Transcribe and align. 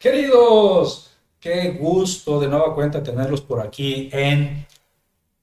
Queridos, 0.00 1.10
qué 1.38 1.72
gusto 1.72 2.40
de 2.40 2.48
nueva 2.48 2.74
cuenta 2.74 3.02
tenerlos 3.02 3.42
por 3.42 3.60
aquí 3.60 4.08
en 4.12 4.66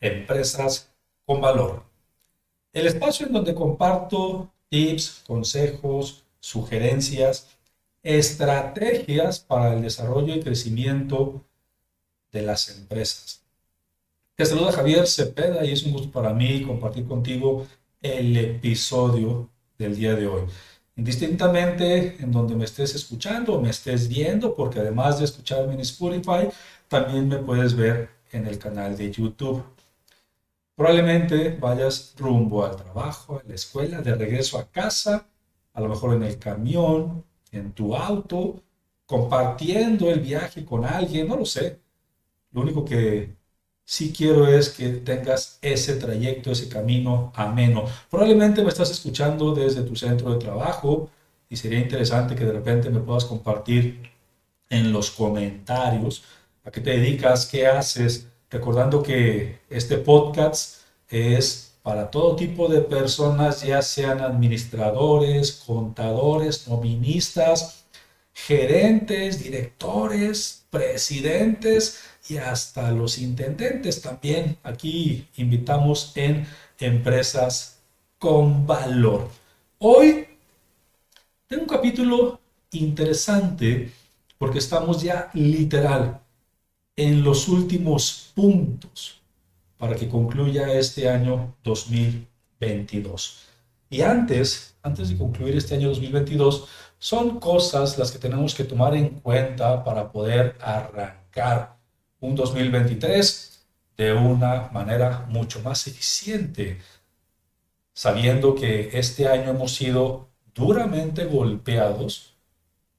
Empresas 0.01 0.91
con 1.27 1.39
Valor. 1.39 1.83
El 2.73 2.87
espacio 2.87 3.27
en 3.27 3.33
donde 3.33 3.53
comparto 3.53 4.51
tips, 4.69 5.21
consejos, 5.27 6.23
sugerencias, 6.39 7.49
estrategias 8.01 9.39
para 9.41 9.75
el 9.75 9.83
desarrollo 9.83 10.33
y 10.33 10.41
crecimiento 10.41 11.45
de 12.31 12.41
las 12.41 12.75
empresas. 12.75 13.43
Te 14.33 14.43
saluda 14.43 14.71
Javier 14.71 15.05
Cepeda 15.05 15.63
y 15.65 15.71
es 15.73 15.83
un 15.83 15.91
gusto 15.91 16.11
para 16.11 16.33
mí 16.33 16.63
compartir 16.63 17.07
contigo 17.07 17.67
el 18.01 18.35
episodio 18.35 19.51
del 19.77 19.95
día 19.95 20.15
de 20.15 20.25
hoy 20.25 20.41
indistintamente 20.97 22.17
en 22.19 22.31
donde 22.31 22.55
me 22.55 22.65
estés 22.65 22.95
escuchando 22.95 23.53
o 23.53 23.61
me 23.61 23.69
estés 23.69 24.07
viendo, 24.09 24.53
porque 24.53 24.79
además 24.79 25.19
de 25.19 25.25
escucharme 25.25 25.75
en 25.75 25.81
Spotify, 25.81 26.49
también 26.87 27.29
me 27.29 27.37
puedes 27.37 27.75
ver 27.75 28.09
en 28.31 28.47
el 28.47 28.57
canal 28.57 28.97
de 28.97 29.11
YouTube. 29.11 29.63
Probablemente 30.75 31.57
vayas 31.59 32.13
rumbo 32.17 32.65
al 32.65 32.75
trabajo, 32.75 33.39
a 33.39 33.47
la 33.47 33.55
escuela, 33.55 34.01
de 34.01 34.15
regreso 34.15 34.59
a 34.59 34.69
casa, 34.69 35.27
a 35.73 35.81
lo 35.81 35.87
mejor 35.87 36.15
en 36.15 36.23
el 36.23 36.37
camión, 36.39 37.23
en 37.51 37.71
tu 37.71 37.95
auto, 37.95 38.61
compartiendo 39.05 40.09
el 40.09 40.19
viaje 40.19 40.65
con 40.65 40.83
alguien, 40.83 41.27
no 41.27 41.37
lo 41.37 41.45
sé. 41.45 41.79
Lo 42.51 42.61
único 42.61 42.83
que 42.83 43.36
sí 43.87 44.11
quiero 44.11 44.47
es 44.47 44.69
que 44.69 44.89
tengas 44.89 45.59
ese 45.61 45.95
trayecto, 45.95 46.51
ese 46.51 46.67
camino 46.67 47.31
ameno. 47.35 47.85
Probablemente 48.11 48.61
me 48.61 48.67
estás 48.67 48.91
escuchando 48.91 49.55
desde 49.55 49.81
tu 49.83 49.95
centro 49.95 50.33
de 50.33 50.39
trabajo 50.39 51.09
y 51.49 51.55
sería 51.55 51.79
interesante 51.79 52.35
que 52.35 52.43
de 52.43 52.51
repente 52.51 52.89
me 52.89 52.99
puedas 52.99 53.23
compartir 53.23 54.11
en 54.69 54.91
los 54.91 55.09
comentarios 55.11 56.23
a 56.65 56.69
qué 56.71 56.81
te 56.81 56.89
dedicas, 56.91 57.45
qué 57.45 57.65
haces, 57.65 58.27
recordando 58.49 59.01
que 59.01 59.59
este 59.69 59.97
podcast 59.97 60.81
es 61.09 61.77
para 61.81 62.11
todo 62.11 62.35
tipo 62.35 62.67
de 62.67 62.81
personas, 62.81 63.61
ya 63.61 63.81
sean 63.81 64.19
administradores, 64.19 65.63
contadores, 65.65 66.67
noministas, 66.67 67.85
gerentes, 68.33 69.41
directores, 69.41 70.65
presidentes, 70.69 72.01
y 72.29 72.37
hasta 72.37 72.91
los 72.91 73.17
intendentes 73.17 74.01
también. 74.01 74.57
Aquí 74.63 75.27
invitamos 75.37 76.11
en 76.15 76.47
empresas 76.79 77.79
con 78.17 78.65
valor. 78.65 79.29
Hoy 79.79 80.27
tengo 81.47 81.63
un 81.63 81.69
capítulo 81.69 82.39
interesante 82.71 83.91
porque 84.37 84.59
estamos 84.59 85.01
ya 85.01 85.29
literal 85.33 86.19
en 86.95 87.23
los 87.23 87.47
últimos 87.47 88.31
puntos 88.35 89.21
para 89.77 89.95
que 89.95 90.09
concluya 90.09 90.73
este 90.73 91.09
año 91.09 91.55
2022. 91.63 93.43
Y 93.89 94.01
antes, 94.01 94.75
antes 94.81 95.09
de 95.09 95.17
concluir 95.17 95.55
este 95.55 95.75
año 95.75 95.89
2022, 95.89 96.67
son 96.99 97.39
cosas 97.39 97.97
las 97.97 98.11
que 98.11 98.17
tenemos 98.17 98.55
que 98.55 98.63
tomar 98.63 98.95
en 98.95 99.09
cuenta 99.21 99.83
para 99.83 100.11
poder 100.11 100.57
arrancar 100.59 101.76
un 102.19 102.35
2023 102.35 103.65
de 103.97 104.13
una 104.13 104.69
manera 104.71 105.25
mucho 105.29 105.61
más 105.61 105.87
eficiente, 105.87 106.79
sabiendo 107.93 108.55
que 108.55 108.91
este 108.93 109.27
año 109.27 109.51
hemos 109.51 109.73
sido 109.73 110.29
duramente 110.53 111.25
golpeados, 111.25 112.35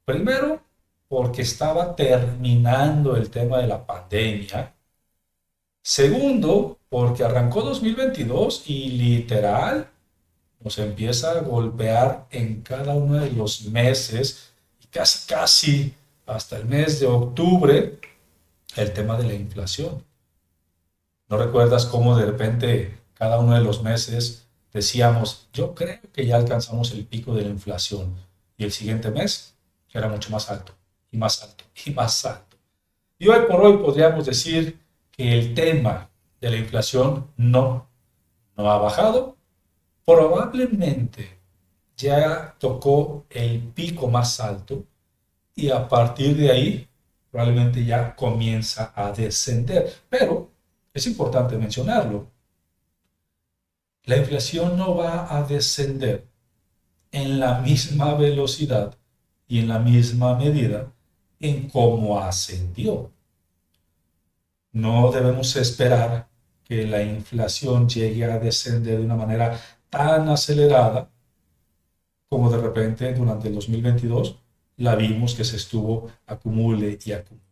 primero 0.04 0.60
porque 1.08 1.42
estaba 1.42 1.96
terminando 1.96 3.16
el 3.16 3.30
tema 3.30 3.58
de 3.58 3.66
la 3.68 3.86
pandemia, 3.86 4.74
segundo 5.82 6.78
porque 6.88 7.24
arrancó 7.24 7.62
2022 7.62 8.64
y 8.66 8.88
literal 8.90 9.88
nos 10.60 10.78
empieza 10.78 11.30
a 11.30 11.40
golpear 11.40 12.26
en 12.30 12.62
cada 12.62 12.94
uno 12.94 13.20
de 13.20 13.30
los 13.30 13.62
meses 13.66 14.50
y 14.82 14.86
casi, 14.88 15.26
casi 15.26 15.94
hasta 16.26 16.56
el 16.56 16.64
mes 16.66 16.98
de 17.00 17.06
octubre 17.06 17.98
el 18.78 18.92
tema 18.92 19.16
de 19.16 19.24
la 19.24 19.34
inflación. 19.34 20.04
¿No 21.28 21.36
recuerdas 21.36 21.86
cómo 21.86 22.16
de 22.16 22.26
repente 22.26 22.98
cada 23.14 23.38
uno 23.38 23.54
de 23.54 23.60
los 23.60 23.82
meses 23.82 24.48
decíamos, 24.72 25.48
yo 25.52 25.74
creo 25.74 26.00
que 26.12 26.26
ya 26.26 26.36
alcanzamos 26.36 26.92
el 26.92 27.04
pico 27.04 27.34
de 27.34 27.42
la 27.42 27.48
inflación 27.48 28.14
y 28.56 28.64
el 28.64 28.72
siguiente 28.72 29.10
mes 29.10 29.56
era 29.92 30.08
mucho 30.08 30.30
más 30.30 30.50
alto 30.50 30.72
y 31.10 31.16
más 31.16 31.42
alto 31.42 31.64
y 31.84 31.90
más 31.90 32.24
alto? 32.24 32.56
Y 33.18 33.28
hoy 33.28 33.46
por 33.48 33.60
hoy 33.60 33.78
podríamos 33.78 34.26
decir 34.26 34.78
que 35.10 35.36
el 35.36 35.54
tema 35.54 36.08
de 36.40 36.50
la 36.50 36.56
inflación 36.56 37.26
no, 37.36 37.88
no 38.56 38.70
ha 38.70 38.78
bajado. 38.78 39.36
Probablemente 40.06 41.40
ya 41.96 42.54
tocó 42.60 43.26
el 43.28 43.60
pico 43.60 44.06
más 44.08 44.38
alto 44.38 44.84
y 45.56 45.70
a 45.70 45.88
partir 45.88 46.36
de 46.36 46.50
ahí 46.52 46.87
probablemente 47.30 47.84
ya 47.84 48.14
comienza 48.14 48.92
a 48.94 49.12
descender. 49.12 49.92
Pero 50.08 50.50
es 50.92 51.06
importante 51.06 51.56
mencionarlo. 51.56 52.30
La 54.04 54.16
inflación 54.16 54.76
no 54.76 54.96
va 54.96 55.36
a 55.36 55.42
descender 55.42 56.26
en 57.12 57.40
la 57.40 57.58
misma 57.60 58.14
velocidad 58.14 58.96
y 59.46 59.60
en 59.60 59.68
la 59.68 59.78
misma 59.78 60.36
medida 60.36 60.92
en 61.40 61.68
cómo 61.68 62.18
ascendió. 62.20 63.12
No 64.72 65.10
debemos 65.10 65.56
esperar 65.56 66.28
que 66.64 66.86
la 66.86 67.02
inflación 67.02 67.88
llegue 67.88 68.24
a 68.24 68.38
descender 68.38 68.98
de 68.98 69.04
una 69.04 69.16
manera 69.16 69.58
tan 69.90 70.28
acelerada 70.28 71.10
como 72.28 72.50
de 72.50 72.58
repente 72.58 73.14
durante 73.14 73.48
el 73.48 73.54
2022 73.54 74.36
la 74.78 74.96
vimos 74.96 75.34
que 75.34 75.44
se 75.44 75.56
estuvo 75.56 76.10
acumule 76.26 76.98
y 77.04 77.12
acumule. 77.12 77.46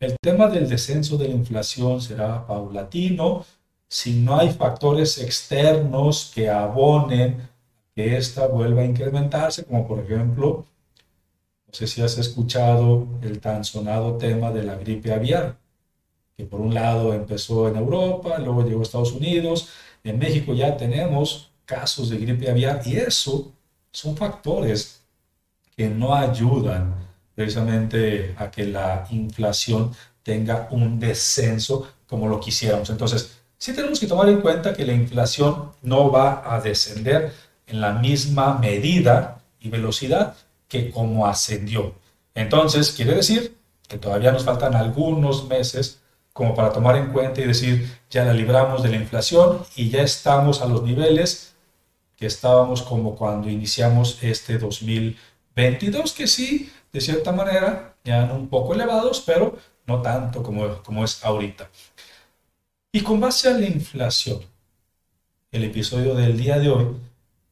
El 0.00 0.16
tema 0.20 0.48
del 0.48 0.68
descenso 0.68 1.16
de 1.16 1.28
la 1.28 1.34
inflación 1.34 2.00
será 2.00 2.44
paulatino 2.46 3.44
si 3.88 4.14
no 4.14 4.38
hay 4.38 4.50
factores 4.50 5.18
externos 5.18 6.32
que 6.34 6.48
abonen 6.48 7.48
que 7.94 8.16
ésta 8.16 8.46
vuelva 8.46 8.80
a 8.80 8.86
incrementarse, 8.86 9.64
como 9.64 9.86
por 9.86 10.00
ejemplo, 10.00 10.64
no 11.66 11.74
sé 11.74 11.86
si 11.86 12.00
has 12.00 12.16
escuchado 12.16 13.06
el 13.22 13.38
tan 13.38 13.64
sonado 13.64 14.16
tema 14.16 14.50
de 14.50 14.62
la 14.62 14.76
gripe 14.76 15.12
aviar, 15.12 15.58
que 16.36 16.44
por 16.44 16.60
un 16.60 16.72
lado 16.72 17.12
empezó 17.12 17.68
en 17.68 17.76
Europa, 17.76 18.38
luego 18.38 18.64
llegó 18.64 18.80
a 18.80 18.84
Estados 18.84 19.12
Unidos, 19.12 19.68
en 20.02 20.18
México 20.18 20.54
ya 20.54 20.76
tenemos 20.76 21.50
casos 21.66 22.08
de 22.08 22.16
gripe 22.16 22.50
aviar 22.50 22.80
y 22.86 22.96
eso 22.96 23.52
son 23.92 24.16
factores 24.16 25.01
que 25.76 25.88
no 25.88 26.14
ayudan 26.14 26.94
precisamente 27.34 28.34
a 28.38 28.50
que 28.50 28.66
la 28.66 29.06
inflación 29.10 29.92
tenga 30.22 30.68
un 30.70 31.00
descenso 31.00 31.88
como 32.06 32.28
lo 32.28 32.40
quisiéramos. 32.40 32.90
Entonces, 32.90 33.38
sí 33.58 33.72
tenemos 33.74 33.98
que 33.98 34.06
tomar 34.06 34.28
en 34.28 34.40
cuenta 34.40 34.74
que 34.74 34.84
la 34.84 34.92
inflación 34.92 35.72
no 35.82 36.10
va 36.10 36.42
a 36.54 36.60
descender 36.60 37.32
en 37.66 37.80
la 37.80 37.92
misma 37.94 38.58
medida 38.58 39.42
y 39.60 39.70
velocidad 39.70 40.36
que 40.68 40.90
como 40.90 41.26
ascendió. 41.26 41.94
Entonces, 42.34 42.92
quiere 42.92 43.14
decir 43.14 43.56
que 43.88 43.98
todavía 43.98 44.32
nos 44.32 44.44
faltan 44.44 44.74
algunos 44.74 45.48
meses 45.48 46.00
como 46.32 46.54
para 46.54 46.72
tomar 46.72 46.96
en 46.96 47.12
cuenta 47.12 47.40
y 47.40 47.46
decir, 47.46 47.98
ya 48.10 48.24
la 48.24 48.32
libramos 48.32 48.82
de 48.82 48.88
la 48.88 48.96
inflación 48.96 49.64
y 49.76 49.90
ya 49.90 50.02
estamos 50.02 50.62
a 50.62 50.66
los 50.66 50.82
niveles 50.82 51.54
que 52.16 52.26
estábamos 52.26 52.82
como 52.82 53.16
cuando 53.16 53.50
iniciamos 53.50 54.18
este 54.22 54.56
2022, 55.54 56.12
que 56.12 56.26
sí, 56.26 56.70
de 56.92 57.00
cierta 57.00 57.32
manera, 57.32 57.96
ya 58.04 58.24
un 58.32 58.48
poco 58.48 58.74
elevados, 58.74 59.22
pero 59.24 59.58
no 59.86 60.00
tanto 60.00 60.42
como, 60.42 60.82
como 60.82 61.04
es 61.04 61.24
ahorita. 61.24 61.68
Y 62.92 63.02
con 63.02 63.20
base 63.20 63.48
a 63.48 63.52
la 63.52 63.66
inflación, 63.66 64.40
el 65.50 65.64
episodio 65.64 66.14
del 66.14 66.36
día 66.36 66.58
de 66.58 66.70
hoy 66.70 66.96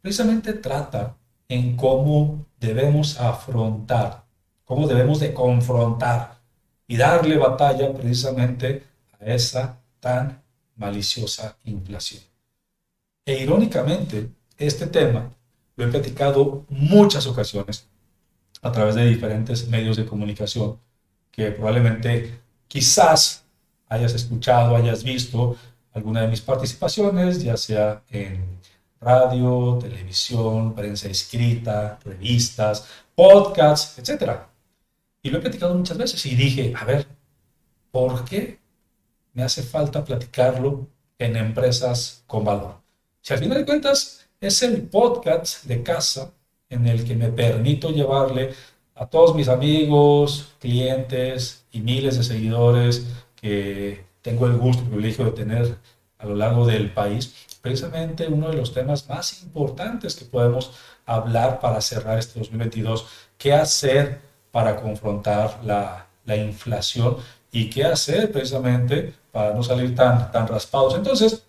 precisamente 0.01 0.55
trata 0.55 1.17
en 1.49 1.77
cómo 1.77 2.47
debemos 2.59 3.21
afrontar, 3.21 4.25
cómo 4.65 4.87
debemos 4.87 5.21
de 5.21 5.35
confrontar 5.35 6.39
y 6.87 6.97
darle 6.97 7.37
batalla 7.37 7.93
precisamente 7.93 8.85
a 9.19 9.27
esa 9.27 9.79
tan 10.01 10.43
maliciosa 10.77 11.57
inflación. 11.65 12.23
E 13.27 13.43
irónicamente, 13.43 14.31
este 14.57 14.87
tema 14.87 15.31
lo 15.77 15.85
he 15.85 15.89
platicado 15.89 16.65
muchas 16.69 17.27
ocasiones 17.27 17.90
a 18.63 18.73
través 18.73 18.95
de 18.95 19.07
diferentes 19.07 19.69
medios 19.69 19.97
de 19.97 20.07
comunicación 20.07 20.79
que 21.31 21.51
probablemente 21.51 22.41
quizás 22.69 23.45
hayas 23.89 24.15
escuchado, 24.15 24.77
hayas 24.77 25.03
visto 25.03 25.57
alguna 25.93 26.23
de 26.23 26.29
mis 26.29 26.41
participaciones, 26.41 27.43
ya 27.43 27.57
sea 27.57 28.03
en 28.11 28.61
radio, 29.01 29.79
televisión, 29.81 30.75
prensa 30.75 31.09
escrita, 31.09 31.99
revistas, 32.05 32.87
podcasts, 33.15 33.99
etc. 33.99 34.33
Y 35.23 35.31
lo 35.31 35.39
he 35.39 35.41
platicado 35.41 35.75
muchas 35.75 35.99
veces 35.99 36.25
y 36.27 36.35
dije, 36.37 36.73
a 36.77 36.85
ver, 36.85 37.07
¿por 37.91 38.25
qué 38.25 38.61
me 39.33 39.43
hace 39.43 39.63
falta 39.63 40.05
platicarlo 40.05 40.89
en 41.19 41.37
empresas 41.37 42.23
con 42.27 42.45
valor? 42.45 42.81
Si 43.21 43.33
al 43.33 43.41
final 43.41 43.59
de 43.59 43.67
cuentas 43.67 44.29
es 44.41 44.63
el 44.63 44.83
podcast 44.83 45.65
de 45.65 45.83
casa 45.83 46.33
en 46.71 46.87
el 46.87 47.05
que 47.05 47.17
me 47.17 47.29
permito 47.29 47.91
llevarle 47.91 48.55
a 48.95 49.07
todos 49.07 49.35
mis 49.35 49.49
amigos, 49.49 50.55
clientes 50.61 51.65
y 51.73 51.81
miles 51.81 52.17
de 52.17 52.25
seguidores 52.25 53.07
que 53.37 54.05
tengo 54.23 54.47
el 54.47 54.57
gusto 54.57 54.83
y 54.83 54.87
privilegio 54.87 55.25
de 55.27 55.33
tener 55.33 55.77
a 56.19 56.27
lo 56.27 56.37
largo 56.37 56.67
del 56.67 56.93
país, 56.93 57.35
precisamente 57.63 58.29
uno 58.29 58.51
de 58.51 58.57
los 58.57 58.73
temas 58.73 59.09
más 59.09 59.43
importantes 59.43 60.15
que 60.15 60.27
podemos 60.27 60.73
hablar 61.07 61.61
para 61.61 61.81
cerrar 61.81 62.19
este 62.19 62.39
2022, 62.39 63.07
qué 63.39 63.55
hacer 63.55 64.21
para 64.51 64.77
confrontar 64.77 65.61
la, 65.65 66.07
la 66.25 66.37
inflación 66.37 67.17
y 67.51 67.71
qué 67.71 67.85
hacer 67.85 68.31
precisamente 68.31 69.15
para 69.33 69.55
no 69.55 69.63
salir 69.63 69.95
tan, 69.95 70.31
tan 70.31 70.47
raspados. 70.47 70.95
Entonces, 70.95 71.43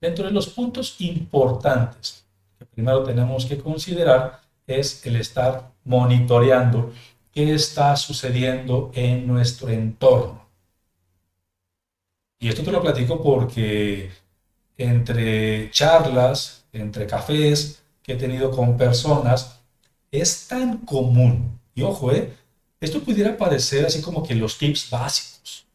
dentro 0.00 0.26
de 0.26 0.32
los 0.32 0.48
puntos 0.48 0.96
importantes 0.98 2.23
primero 2.66 3.02
tenemos 3.02 3.46
que 3.46 3.58
considerar 3.58 4.40
es 4.66 5.04
el 5.06 5.16
estar 5.16 5.72
monitoreando 5.84 6.92
qué 7.32 7.54
está 7.54 7.96
sucediendo 7.96 8.90
en 8.94 9.26
nuestro 9.26 9.68
entorno. 9.68 10.46
Y 12.38 12.48
esto 12.48 12.62
te 12.62 12.72
lo 12.72 12.82
platico 12.82 13.22
porque 13.22 14.10
entre 14.76 15.70
charlas, 15.70 16.64
entre 16.72 17.06
cafés 17.06 17.82
que 18.02 18.12
he 18.12 18.16
tenido 18.16 18.50
con 18.50 18.76
personas, 18.76 19.60
es 20.10 20.46
tan 20.48 20.78
común. 20.78 21.58
Y 21.74 21.82
ojo, 21.82 22.12
¿eh? 22.12 22.32
esto 22.80 23.00
pudiera 23.00 23.36
parecer 23.36 23.86
así 23.86 24.02
como 24.02 24.22
que 24.22 24.34
los 24.34 24.58
tips 24.58 24.90
básicos, 24.90 25.66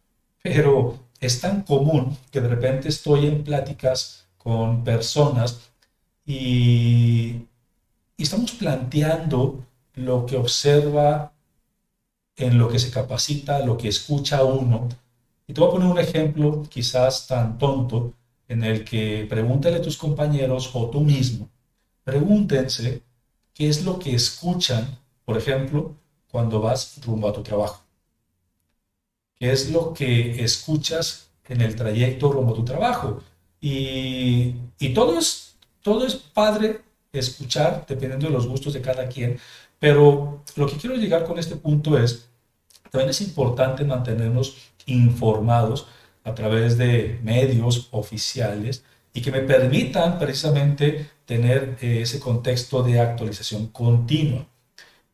pero 0.42 1.00
es 1.20 1.42
tan 1.42 1.64
común 1.64 2.18
que 2.32 2.40
de 2.40 2.48
repente 2.48 2.90
estoy 2.90 3.28
en 3.28 3.44
pláticas 3.44 4.28
con 4.38 4.84
personas 4.84 5.60
y, 6.30 7.48
estamos 8.16 8.52
planteando 8.52 9.66
lo 9.96 10.28
que 10.28 10.38
observa, 10.38 11.34
en 12.36 12.60
lo 12.60 12.70
que 12.70 12.78
se 12.78 12.92
capacita, 12.92 13.66
lo 13.66 13.76
que 13.78 13.88
escucha 13.88 14.44
uno. 14.44 14.88
Y 15.48 15.54
te 15.54 15.60
voy 15.60 15.70
a 15.70 15.72
poner 15.74 15.88
un 15.90 15.98
ejemplo 15.98 16.64
quizás 16.70 17.26
tan 17.26 17.58
tonto, 17.58 18.14
en 18.48 18.64
el 18.64 18.84
que 18.86 19.26
pregúntale 19.28 19.78
a 19.78 19.82
tus 19.82 19.98
compañeros 19.98 20.70
o 20.74 20.90
tú 20.92 21.02
mismo, 21.02 21.50
pregúntense 22.04 23.02
qué 23.54 23.68
es 23.68 23.84
lo 23.84 23.98
que 23.98 24.14
escuchan, 24.14 25.00
por 25.26 25.36
ejemplo, 25.38 25.96
cuando 26.28 26.62
vas 26.62 27.00
rumbo 27.04 27.28
a 27.28 27.34
tu 27.34 27.42
trabajo. 27.42 27.82
¿Qué 29.36 29.52
es 29.52 29.72
lo 29.72 29.94
que 29.94 30.44
escuchas 30.44 31.32
en 31.48 31.62
el 31.62 31.76
trayecto 31.76 32.32
rumbo 32.32 32.52
a 32.54 32.56
tu 32.56 32.66
trabajo? 32.66 33.24
Y, 33.62 34.56
y 34.80 34.94
todo, 34.94 35.18
es, 35.18 35.49
todo 35.82 36.06
es 36.06 36.16
padre 36.16 36.82
escuchar, 37.12 37.86
dependiendo 37.88 38.28
de 38.28 38.34
los 38.34 38.48
gustos 38.48 38.74
de 38.74 38.82
cada 38.82 39.08
quien, 39.08 39.40
pero 39.80 40.44
lo 40.56 40.68
que 40.68 40.78
quiero 40.78 40.96
llegar 40.96 41.26
con 41.26 41.40
este 41.40 41.56
punto 41.56 41.98
es, 41.98 42.30
también 42.92 43.10
es 43.10 43.22
importante 43.22 43.84
mantenernos 43.84 44.72
informados 44.86 45.88
a 46.24 46.34
través 46.34 46.78
de 46.78 47.20
medios 47.24 47.88
oficiales 47.92 48.84
y 49.14 49.22
que 49.22 49.32
me 49.32 49.42
permitan 49.42 50.20
precisamente 50.20 51.10
tener 51.26 51.78
eh, 51.82 52.02
ese 52.02 52.20
contexto 52.20 52.84
de 52.84 53.00
actualización 53.00 53.68
continua. 53.68 54.46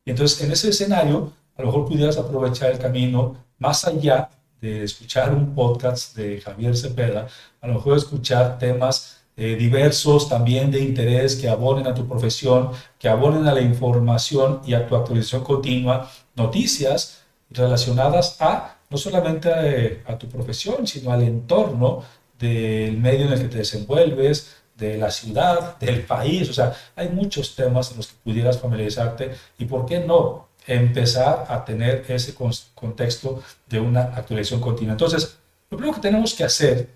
Y 0.04 0.12
entonces, 0.12 0.42
en 0.42 0.52
ese 0.52 0.70
escenario, 0.70 1.34
a 1.56 1.62
lo 1.62 1.68
mejor 1.68 1.88
pudieras 1.88 2.18
aprovechar 2.18 2.72
el 2.72 2.80
camino 2.80 3.38
más 3.58 3.86
allá 3.86 4.30
de 4.62 4.84
escuchar 4.84 5.34
un 5.34 5.54
podcast 5.54 6.16
de 6.16 6.42
Javier 6.42 6.76
Cepeda, 6.76 7.28
a 7.62 7.68
lo 7.68 7.76
mejor 7.76 7.98
escuchar 7.98 8.58
temas 8.58 9.25
eh, 9.38 9.56
diversos 9.56 10.30
también 10.30 10.72
de 10.72 10.80
interés 10.80 11.36
que 11.36 11.50
abonen 11.50 11.88
a 11.88 11.94
tu 11.94 12.08
profesión, 12.08 12.72
que 12.98 13.10
abonen 13.10 13.48
a 13.48 13.54
la 13.54 13.62
información 13.62 14.62
y 14.66 14.74
a 14.74 14.88
tu 14.88 14.96
actualización 14.96 15.44
continua, 15.44 16.10
noticias 16.36 17.24
relacionadas 17.50 18.42
a 18.42 18.78
no 18.90 18.98
solamente 18.98 20.04
a, 20.06 20.18
tu 20.18 20.30
profesión, 20.30 20.88
sino 20.88 21.12
al 21.12 21.24
entorno 21.24 22.04
del 22.40 22.98
medio 22.98 23.26
en 23.26 23.34
el 23.34 23.42
que 23.42 23.48
te 23.48 23.58
desenvuelves, 23.60 24.56
de 24.78 24.98
la 24.98 25.10
ciudad, 25.10 25.78
del 25.80 26.02
país. 26.02 26.50
O 26.50 26.54
sea, 26.54 26.74
hay 26.96 27.10
muchos 27.10 27.56
temas 27.56 27.92
en 27.92 27.98
los 27.98 28.08
que 28.08 28.14
pudieras 28.24 28.60
familiarizarte 28.60 29.32
y 29.58 29.66
por 29.66 29.86
qué 29.86 30.00
no 30.00 30.48
empezar 30.68 31.46
a 31.48 31.64
tener 31.64 32.06
ese 32.08 32.34
contexto 32.34 33.42
de 33.68 33.80
una 33.80 34.02
actualización 34.02 34.60
continua. 34.60 34.94
Entonces, 34.94 35.38
lo 35.70 35.78
primero 35.78 35.96
que 35.96 36.02
tenemos 36.02 36.34
que 36.34 36.44
hacer 36.44 36.90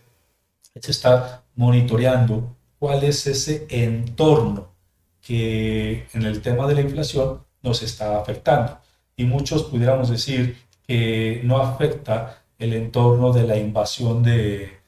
es 0.74 0.90
estar 0.90 1.44
monitoreando 1.60 2.56
cuál 2.80 3.04
es 3.04 3.28
ese 3.28 3.68
entorno 3.70 4.70
que 5.22 6.08
en 6.14 6.24
el 6.24 6.42
tema 6.42 6.66
de 6.66 6.76
la 6.76 6.82
inflación 6.82 7.44
nos 7.62 7.84
está 7.84 8.18
afectando. 8.18 8.80
Y 9.18 9.26
muchos 9.26 9.64
pudiéramos 9.64 10.10
decir, 10.10 10.56
que 10.88 11.42
no 11.44 11.58
afecta 11.58 12.44
el 12.58 12.74
entorno 12.74 13.34
de 13.34 13.44
la 13.44 13.58
invasión 13.58 14.24
de 14.24 14.80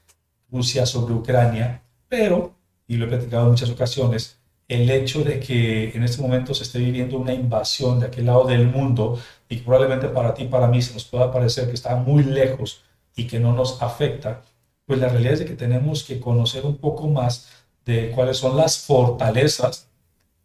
Rusia 0.50 0.86
sobre 0.86 1.14
Ucrania, 1.14 1.84
pero, 2.08 2.56
y 2.88 2.96
lo 2.96 3.06
he 3.06 3.10
platicado 3.10 3.44
en 3.44 3.50
muchas 3.52 3.70
ocasiones, 3.70 4.38
el 4.70 4.90
hecho 4.90 5.26
de 5.26 5.42
que 5.42 5.90
en 5.90 6.04
este 6.04 6.22
momento 6.22 6.54
se 6.54 6.64
esté 6.64 6.80
viviendo 6.80 7.18
una 7.18 7.34
invasión 7.34 8.00
de 8.00 8.06
aquel 8.06 8.28
lado 8.28 8.46
del 8.46 8.66
mundo 8.66 9.20
y 9.50 9.58
probablemente 9.58 10.08
para 10.08 10.34
ti, 10.34 10.46
para 10.46 10.68
mí, 10.68 10.82
se 10.82 10.94
nos 10.94 11.04
pueda 11.04 11.34
parecer 11.34 11.68
que 11.68 11.74
está 11.74 11.98
muy 11.98 12.24
lejos 12.24 12.82
y 13.14 13.28
que 13.28 13.42
no 13.42 13.52
nos 13.52 13.82
afecta, 13.82 14.42
pues 14.92 15.00
la 15.00 15.08
realidad 15.08 15.36
es 15.36 15.40
de 15.40 15.46
que 15.46 15.54
tenemos 15.54 16.04
que 16.04 16.20
conocer 16.20 16.66
un 16.66 16.76
poco 16.76 17.08
más 17.08 17.48
de 17.86 18.12
cuáles 18.12 18.36
son 18.36 18.58
las 18.58 18.78
fortalezas, 18.78 19.88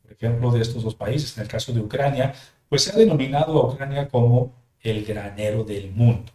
por 0.01 0.13
ejemplo, 0.13 0.53
de 0.53 0.63
estos 0.63 0.85
dos 0.85 0.95
países. 0.95 1.37
En 1.37 1.43
el 1.43 1.49
caso 1.49 1.73
de 1.73 1.81
Ucrania, 1.81 2.33
pues 2.69 2.85
se 2.85 2.93
ha 2.93 2.97
denominado 2.97 3.61
a 3.61 3.67
Ucrania 3.67 4.07
como 4.07 4.55
el 4.81 5.05
granero 5.05 5.65
del 5.65 5.91
mundo. 5.91 6.31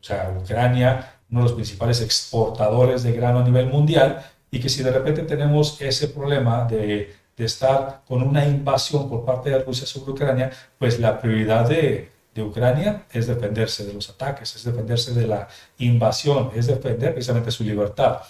O 0.00 0.04
sea, 0.04 0.32
Ucrania, 0.40 1.18
uno 1.28 1.40
de 1.40 1.44
los 1.46 1.54
principales 1.54 2.00
exportadores 2.02 3.02
de 3.02 3.10
grano 3.14 3.40
a 3.40 3.44
nivel 3.44 3.66
mundial, 3.66 4.24
y 4.48 4.60
que 4.60 4.68
si 4.68 4.84
de 4.84 4.92
repente 4.92 5.22
tenemos 5.22 5.80
ese 5.80 6.06
problema 6.06 6.66
de, 6.66 7.12
de 7.36 7.44
estar 7.44 8.02
con 8.06 8.22
una 8.22 8.46
invasión 8.46 9.08
por 9.08 9.24
parte 9.24 9.50
de 9.50 9.58
Rusia 9.58 9.88
sobre 9.88 10.12
Ucrania, 10.12 10.52
pues 10.78 11.00
la 11.00 11.20
prioridad 11.20 11.68
de, 11.68 12.09
de 12.34 12.42
Ucrania 12.42 13.06
es 13.12 13.26
defenderse 13.26 13.84
de 13.84 13.92
los 13.92 14.08
ataques, 14.08 14.54
es 14.54 14.64
defenderse 14.64 15.12
de 15.12 15.26
la 15.26 15.48
invasión, 15.78 16.50
es 16.54 16.66
defender 16.66 17.12
precisamente 17.12 17.50
su 17.50 17.64
libertad. 17.64 18.20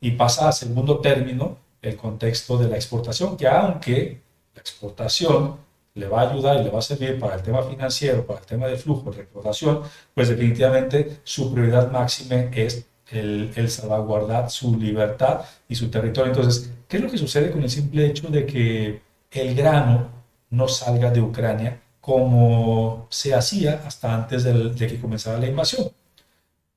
Y 0.00 0.12
pasa 0.12 0.48
a 0.48 0.52
segundo 0.52 0.98
término 1.00 1.58
el 1.80 1.96
contexto 1.96 2.58
de 2.58 2.68
la 2.68 2.76
exportación, 2.76 3.36
que 3.36 3.46
aunque 3.46 4.20
la 4.54 4.60
exportación 4.60 5.56
le 5.94 6.08
va 6.08 6.22
a 6.22 6.30
ayudar 6.30 6.60
y 6.60 6.64
le 6.64 6.70
va 6.70 6.80
a 6.80 6.82
servir 6.82 7.18
para 7.18 7.36
el 7.36 7.42
tema 7.42 7.62
financiero, 7.62 8.26
para 8.26 8.40
el 8.40 8.46
tema 8.46 8.66
de 8.66 8.76
flujo, 8.76 9.10
de 9.10 9.18
recaudación, 9.18 9.82
pues 10.12 10.28
definitivamente 10.28 11.20
su 11.24 11.52
prioridad 11.52 11.90
máxima 11.90 12.36
es 12.52 12.86
el, 13.10 13.52
el, 13.54 13.70
salvaguardar 13.70 14.50
su 14.50 14.76
libertad 14.76 15.42
y 15.68 15.74
su 15.76 15.90
territorio. 15.90 16.32
Entonces, 16.32 16.72
¿qué 16.88 16.96
es 16.96 17.02
lo 17.02 17.10
que 17.10 17.18
sucede 17.18 17.50
con 17.50 17.62
el 17.62 17.70
simple 17.70 18.06
hecho 18.06 18.28
de 18.28 18.44
que 18.44 19.00
el 19.30 19.54
grano 19.54 20.08
no 20.50 20.68
salga 20.68 21.10
de 21.10 21.20
Ucrania 21.20 21.80
como 22.04 23.06
se 23.08 23.32
hacía 23.32 23.82
hasta 23.86 24.14
antes 24.14 24.44
de 24.44 24.86
que 24.86 25.00
comenzara 25.00 25.38
la 25.38 25.46
invasión. 25.46 25.90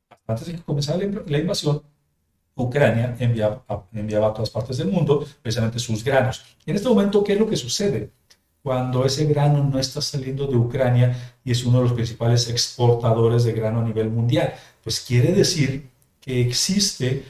Hasta 0.10 0.32
antes 0.34 0.48
de 0.48 0.54
que 0.56 0.62
comenzara 0.62 1.00
la 1.28 1.38
invasión, 1.38 1.82
Ucrania 2.56 3.14
enviaba, 3.20 3.62
enviaba 3.92 4.28
a 4.30 4.34
todas 4.34 4.50
partes 4.50 4.78
del 4.78 4.88
mundo 4.88 5.26
precisamente 5.42 5.80
sus 5.80 6.02
granos. 6.02 6.46
En 6.66 6.78
este 6.78 6.88
momento, 6.88 7.26
¿qué 7.26 7.34
es 7.34 7.40
lo 7.40 7.50
que 7.50 7.58
sucede? 7.58 8.12
Cuando 8.64 9.04
ese 9.04 9.26
grano 9.26 9.62
no 9.66 9.78
está 9.80 10.00
saliendo 10.00 10.48
de 10.48 10.56
Ucrania 10.56 11.36
y 11.44 11.52
es 11.52 11.66
uno 11.66 11.80
de 11.80 11.84
los 11.84 11.94
principales 11.94 12.50
exportadores 12.50 13.44
de 13.44 13.52
grano 13.52 13.82
a 13.82 13.84
nivel 13.84 14.10
mundial, 14.10 14.54
pues 14.82 15.02
quiere 15.02 15.34
decir 15.34 15.90
que 16.22 16.40
existe 16.40 17.26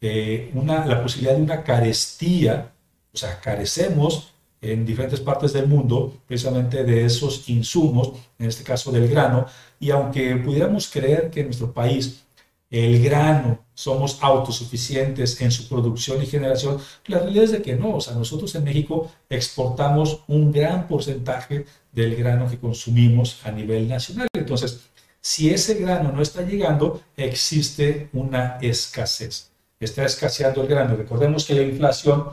eh, 0.00 0.50
una, 0.54 0.86
la 0.86 1.02
posibilidad 1.02 1.36
de 1.36 1.42
una 1.42 1.62
carestía, 1.62 2.72
o 3.12 3.16
sea, 3.16 3.38
carecemos 3.40 4.31
en 4.62 4.86
diferentes 4.86 5.20
partes 5.20 5.52
del 5.52 5.66
mundo 5.66 6.14
precisamente 6.26 6.84
de 6.84 7.04
esos 7.04 7.48
insumos, 7.48 8.12
en 8.38 8.46
este 8.46 8.62
caso 8.62 8.90
del 8.92 9.08
grano, 9.08 9.46
y 9.78 9.90
aunque 9.90 10.36
pudiéramos 10.36 10.88
creer 10.88 11.30
que 11.30 11.40
en 11.40 11.46
nuestro 11.46 11.72
país 11.72 12.22
el 12.70 13.02
grano, 13.02 13.58
somos 13.74 14.18
autosuficientes 14.22 15.38
en 15.42 15.50
su 15.50 15.68
producción 15.68 16.22
y 16.22 16.26
generación, 16.26 16.78
la 17.06 17.18
realidad 17.18 17.44
es 17.44 17.52
de 17.52 17.62
que 17.62 17.76
no, 17.76 17.96
o 17.96 18.00
sea, 18.00 18.14
nosotros 18.14 18.54
en 18.54 18.64
México 18.64 19.10
exportamos 19.28 20.20
un 20.28 20.50
gran 20.50 20.86
porcentaje 20.86 21.66
del 21.90 22.16
grano 22.16 22.48
que 22.48 22.58
consumimos 22.58 23.40
a 23.44 23.50
nivel 23.50 23.88
nacional. 23.88 24.28
Entonces, 24.32 24.80
si 25.20 25.50
ese 25.50 25.74
grano 25.74 26.12
no 26.12 26.22
está 26.22 26.42
llegando, 26.42 27.02
existe 27.16 28.08
una 28.14 28.58
escasez. 28.62 29.50
Está 29.78 30.04
escaseando 30.04 30.62
el 30.62 30.68
grano. 30.68 30.96
Recordemos 30.96 31.44
que 31.44 31.54
la 31.54 31.62
inflación 31.62 32.24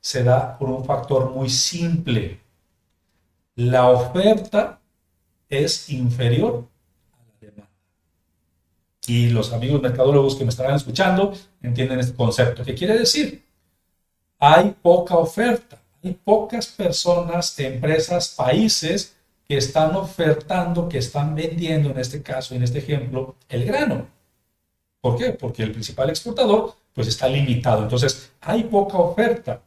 se 0.00 0.24
da 0.24 0.56
por 0.58 0.68
un 0.70 0.84
factor 0.84 1.30
muy 1.30 1.50
simple. 1.50 2.40
La 3.56 3.88
oferta 3.88 4.80
es 5.48 5.90
inferior 5.90 6.68
y 9.08 9.30
los 9.30 9.52
amigos 9.52 9.80
mercadólogos 9.80 10.36
que 10.36 10.44
me 10.44 10.50
estarán 10.50 10.76
escuchando 10.76 11.32
entienden 11.62 11.98
este 11.98 12.14
concepto. 12.14 12.62
¿Qué 12.62 12.74
quiere 12.74 12.98
decir? 12.98 13.42
Hay 14.38 14.76
poca 14.82 15.16
oferta, 15.16 15.80
hay 16.04 16.12
pocas 16.12 16.66
personas, 16.66 17.58
empresas, 17.58 18.34
países 18.36 19.16
que 19.48 19.56
están 19.56 19.96
ofertando, 19.96 20.88
que 20.88 20.98
están 20.98 21.34
vendiendo, 21.34 21.90
en 21.90 21.98
este 21.98 22.22
caso, 22.22 22.54
en 22.54 22.62
este 22.62 22.78
ejemplo, 22.80 23.34
el 23.48 23.64
grano. 23.64 24.06
¿Por 25.00 25.16
qué? 25.16 25.30
Porque 25.30 25.62
el 25.62 25.72
principal 25.72 26.10
exportador 26.10 26.74
pues 26.92 27.08
está 27.08 27.28
limitado. 27.28 27.82
Entonces, 27.84 28.32
hay 28.42 28.64
poca 28.64 28.98
oferta, 28.98 29.62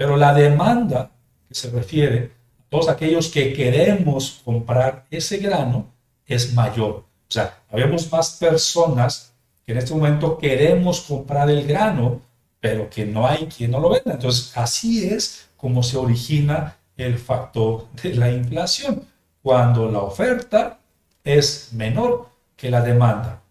pero 0.00 0.16
la 0.16 0.32
demanda 0.32 1.10
que 1.46 1.54
se 1.54 1.68
refiere 1.68 2.32
a 2.58 2.70
todos 2.70 2.88
aquellos 2.88 3.28
que 3.28 3.52
queremos 3.52 4.40
comprar 4.42 5.04
ese 5.10 5.36
grano 5.36 5.92
es 6.24 6.54
mayor. 6.54 6.90
O 6.90 7.04
sea, 7.28 7.58
habemos 7.70 8.10
más 8.10 8.38
personas 8.40 9.34
que 9.66 9.72
en 9.72 9.78
este 9.78 9.92
momento 9.92 10.38
queremos 10.38 11.02
comprar 11.02 11.50
el 11.50 11.66
grano, 11.66 12.22
pero 12.60 12.88
que 12.88 13.04
no 13.04 13.26
hay 13.26 13.44
quien 13.44 13.72
no 13.72 13.78
lo 13.78 13.90
venda. 13.90 14.12
Entonces, 14.14 14.56
así 14.56 15.06
es 15.06 15.50
como 15.58 15.82
se 15.82 15.98
origina 15.98 16.78
el 16.96 17.18
factor 17.18 17.86
de 18.02 18.14
la 18.14 18.32
inflación, 18.32 19.06
cuando 19.42 19.90
la 19.90 19.98
oferta 19.98 20.78
es 21.22 21.74
menor 21.74 22.30
que 22.56 22.70
la 22.70 22.80
demanda. 22.80 23.42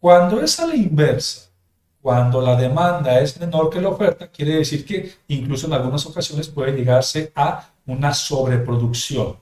Cuando 0.00 0.42
es 0.42 0.58
a 0.58 0.66
la 0.66 0.74
inversa, 0.74 1.51
cuando 2.02 2.40
la 2.40 2.56
demanda 2.56 3.20
es 3.20 3.38
menor 3.38 3.70
que 3.70 3.80
la 3.80 3.90
oferta, 3.90 4.26
quiere 4.26 4.56
decir 4.56 4.84
que 4.84 5.12
incluso 5.28 5.68
en 5.68 5.74
algunas 5.74 6.04
ocasiones 6.04 6.48
puede 6.48 6.72
llegarse 6.72 7.30
a 7.36 7.70
una 7.86 8.12
sobreproducción. 8.12 9.36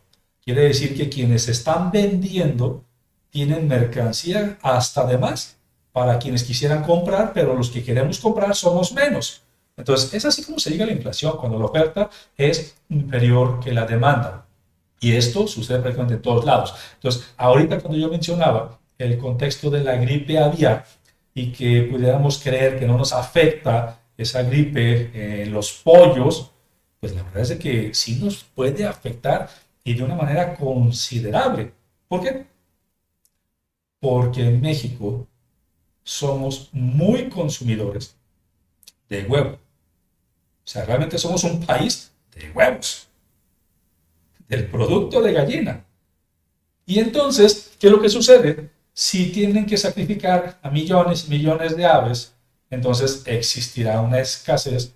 Quiere 0.44 0.64
decir 0.64 0.94
que 0.94 1.08
quienes 1.08 1.48
están 1.48 1.90
vendiendo 1.90 2.84
tienen 3.30 3.66
mercancía 3.66 4.58
hasta 4.60 5.06
de 5.06 5.16
más 5.16 5.56
para 5.92 6.18
quienes 6.18 6.44
quisieran 6.44 6.82
comprar, 6.82 7.32
pero 7.32 7.54
los 7.54 7.70
que 7.70 7.82
queremos 7.82 8.18
comprar 8.18 8.54
somos 8.54 8.92
menos. 8.92 9.42
Entonces, 9.76 10.12
es 10.12 10.24
así 10.26 10.44
como 10.44 10.58
se 10.58 10.70
llega 10.70 10.84
a 10.84 10.86
la 10.86 10.92
inflación, 10.92 11.38
cuando 11.38 11.58
la 11.58 11.64
oferta 11.64 12.10
es 12.36 12.76
inferior 12.90 13.60
que 13.60 13.72
la 13.72 13.86
demanda. 13.86 14.46
Y 15.00 15.16
esto 15.16 15.46
sucede 15.46 15.78
prácticamente 15.78 16.14
en 16.14 16.22
todos 16.22 16.44
lados. 16.44 16.74
Entonces, 16.94 17.32
ahorita 17.38 17.80
cuando 17.80 17.98
yo 17.98 18.08
mencionaba 18.10 18.78
el 18.98 19.16
contexto 19.16 19.70
de 19.70 19.82
la 19.82 19.96
gripe 19.96 20.38
aviar 20.38 20.84
y 21.34 21.52
que 21.52 21.82
pudiéramos 21.82 22.38
creer 22.38 22.78
que 22.78 22.86
no 22.86 22.98
nos 22.98 23.12
afecta 23.12 24.00
esa 24.16 24.42
gripe 24.42 25.42
en 25.42 25.52
los 25.52 25.72
pollos, 25.72 26.50
pues 27.00 27.14
la 27.14 27.22
verdad 27.22 27.42
es 27.42 27.58
que 27.58 27.94
sí 27.94 28.20
nos 28.22 28.44
puede 28.44 28.84
afectar 28.84 29.48
y 29.84 29.94
de 29.94 30.02
una 30.02 30.14
manera 30.14 30.54
considerable. 30.54 31.72
¿Por 32.08 32.22
qué? 32.22 32.50
porque 34.00 34.40
en 34.40 34.60
México 34.60 35.28
somos 36.02 36.70
muy 36.72 37.28
consumidores 37.28 38.16
de 39.08 39.24
huevo. 39.24 39.50
O 39.52 40.66
sea, 40.66 40.84
realmente 40.84 41.18
somos 41.18 41.44
un 41.44 41.64
país 41.64 42.10
de 42.34 42.50
huevos, 42.50 43.08
del 44.48 44.66
producto 44.68 45.20
de 45.20 45.32
gallina. 45.32 45.84
Y 46.86 46.98
entonces, 46.98 47.76
¿qué 47.78 47.86
es 47.86 47.92
lo 47.92 48.00
que 48.00 48.08
sucede? 48.08 48.70
Si 49.00 49.32
tienen 49.32 49.64
que 49.64 49.78
sacrificar 49.78 50.58
a 50.60 50.68
millones 50.68 51.24
y 51.24 51.30
millones 51.30 51.74
de 51.74 51.86
aves, 51.86 52.34
entonces 52.68 53.22
existirá 53.24 53.98
una 54.02 54.20
escasez 54.20 54.94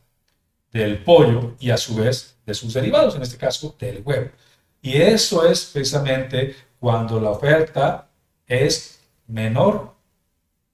del 0.70 1.02
pollo 1.02 1.54
y 1.58 1.70
a 1.70 1.78
su 1.78 1.94
vez 1.94 2.37
de 2.44 2.52
sus 2.52 2.75
derivados, 2.75 3.16
en 3.16 3.23
este 3.23 3.38
caso 3.38 3.75
del 3.78 4.02
huevo. 4.04 4.28
Y 4.82 5.00
eso 5.00 5.46
es 5.46 5.64
precisamente 5.73 6.54
cuando 6.78 7.18
la 7.18 7.30
oferta 7.30 8.11
es 8.46 9.00
menor 9.26 9.94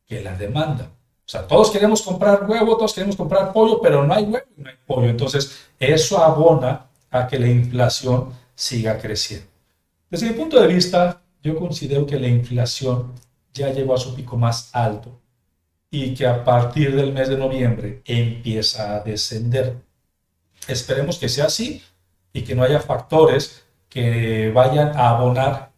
que 0.08 0.22
la 0.22 0.36
demanda. 0.36 0.86
O 1.24 1.28
sea, 1.28 1.46
todos 1.46 1.70
queremos 1.70 2.02
comprar 2.02 2.50
huevo, 2.50 2.76
todos 2.76 2.94
queremos 2.94 3.14
comprar 3.14 3.52
pollo, 3.52 3.80
pero 3.80 4.04
no 4.04 4.12
hay 4.12 4.24
huevo 4.24 4.46
no 4.56 4.70
hay 4.70 4.76
pollo. 4.84 5.08
Entonces, 5.08 5.68
eso 5.78 6.18
abona 6.18 6.88
a 7.12 7.28
que 7.28 7.38
la 7.38 7.46
inflación 7.46 8.32
siga 8.56 8.98
creciendo. 8.98 9.46
Desde 10.10 10.28
mi 10.28 10.32
punto 10.32 10.60
de 10.60 10.66
vista, 10.66 11.19
yo 11.42 11.58
considero 11.58 12.06
que 12.06 12.18
la 12.18 12.28
inflación 12.28 13.12
ya 13.52 13.72
llegó 13.72 13.94
a 13.94 13.98
su 13.98 14.14
pico 14.14 14.36
más 14.36 14.70
alto 14.74 15.20
y 15.90 16.14
que 16.14 16.26
a 16.26 16.44
partir 16.44 16.94
del 16.94 17.12
mes 17.12 17.28
de 17.28 17.36
noviembre 17.36 18.02
empieza 18.04 18.96
a 18.96 19.00
descender. 19.00 19.76
Esperemos 20.68 21.18
que 21.18 21.28
sea 21.28 21.46
así 21.46 21.82
y 22.32 22.42
que 22.42 22.54
no 22.54 22.62
haya 22.62 22.80
factores 22.80 23.64
que 23.88 24.52
vayan 24.52 24.96
a 24.96 25.10
abonar 25.10 25.72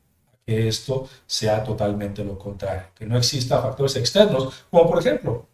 que 0.45 0.69
esto 0.69 1.09
sea 1.27 1.63
totalmente 1.65 2.25
lo 2.25 2.39
contrario, 2.39 2.85
que 2.95 3.07
no 3.07 3.17
exista 3.17 3.63
factores 3.63 3.97
externos, 3.97 4.65
como 4.71 4.89
por 4.89 4.99
ejemplo, 4.99 5.47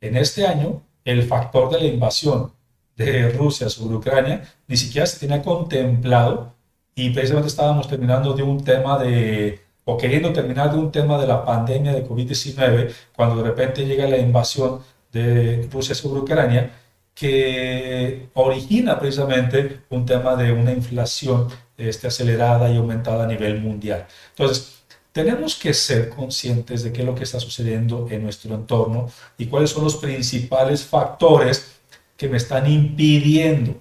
en 0.00 0.16
este 0.16 0.46
año, 0.46 0.82
el 1.04 1.22
factor 1.24 1.70
de 1.70 1.78
la 1.78 1.86
invasión 1.86 2.52
de 2.96 3.30
Rusia 3.30 3.68
sobre 3.68 3.96
Ucrania 3.96 4.42
ni 4.66 4.76
siquiera 4.76 5.06
se 5.06 5.20
tenía 5.20 5.42
contemplado 5.42 6.54
y 6.94 7.10
precisamente 7.10 7.48
estábamos 7.48 7.88
terminando 7.88 8.34
de 8.34 8.42
un 8.42 8.62
tema 8.62 8.98
de, 8.98 9.60
o 9.84 9.96
queriendo 9.96 10.32
terminar 10.32 10.72
de 10.72 10.78
un 10.78 10.92
tema 10.92 11.18
de 11.18 11.26
la 11.26 11.44
pandemia 11.44 11.92
de 11.92 12.06
COVID-19, 12.06 12.92
cuando 13.16 13.42
de 13.42 13.48
repente 13.48 13.86
llega 13.86 14.06
la 14.06 14.18
invasión 14.18 14.80
de 15.12 15.68
Rusia 15.72 15.94
sobre 15.94 16.20
Ucrania, 16.20 16.70
que 17.14 18.28
origina 18.34 18.98
precisamente 18.98 19.82
un 19.90 20.06
tema 20.06 20.36
de 20.36 20.52
una 20.52 20.72
inflación 20.72 21.48
este, 21.76 22.06
acelerada 22.08 22.70
y 22.70 22.76
aumentada 22.76 23.24
a 23.24 23.26
nivel 23.26 23.60
mundial. 23.60 24.06
Entonces, 24.30 24.82
tenemos 25.12 25.56
que 25.56 25.74
ser 25.74 26.08
conscientes 26.08 26.82
de 26.82 26.92
qué 26.92 27.00
es 27.00 27.06
lo 27.06 27.14
que 27.14 27.24
está 27.24 27.38
sucediendo 27.38 28.08
en 28.10 28.22
nuestro 28.22 28.54
entorno 28.54 29.10
y 29.36 29.46
cuáles 29.46 29.70
son 29.70 29.84
los 29.84 29.96
principales 29.96 30.84
factores 30.84 31.80
que 32.16 32.28
me 32.28 32.38
están 32.38 32.70
impidiendo, 32.70 33.76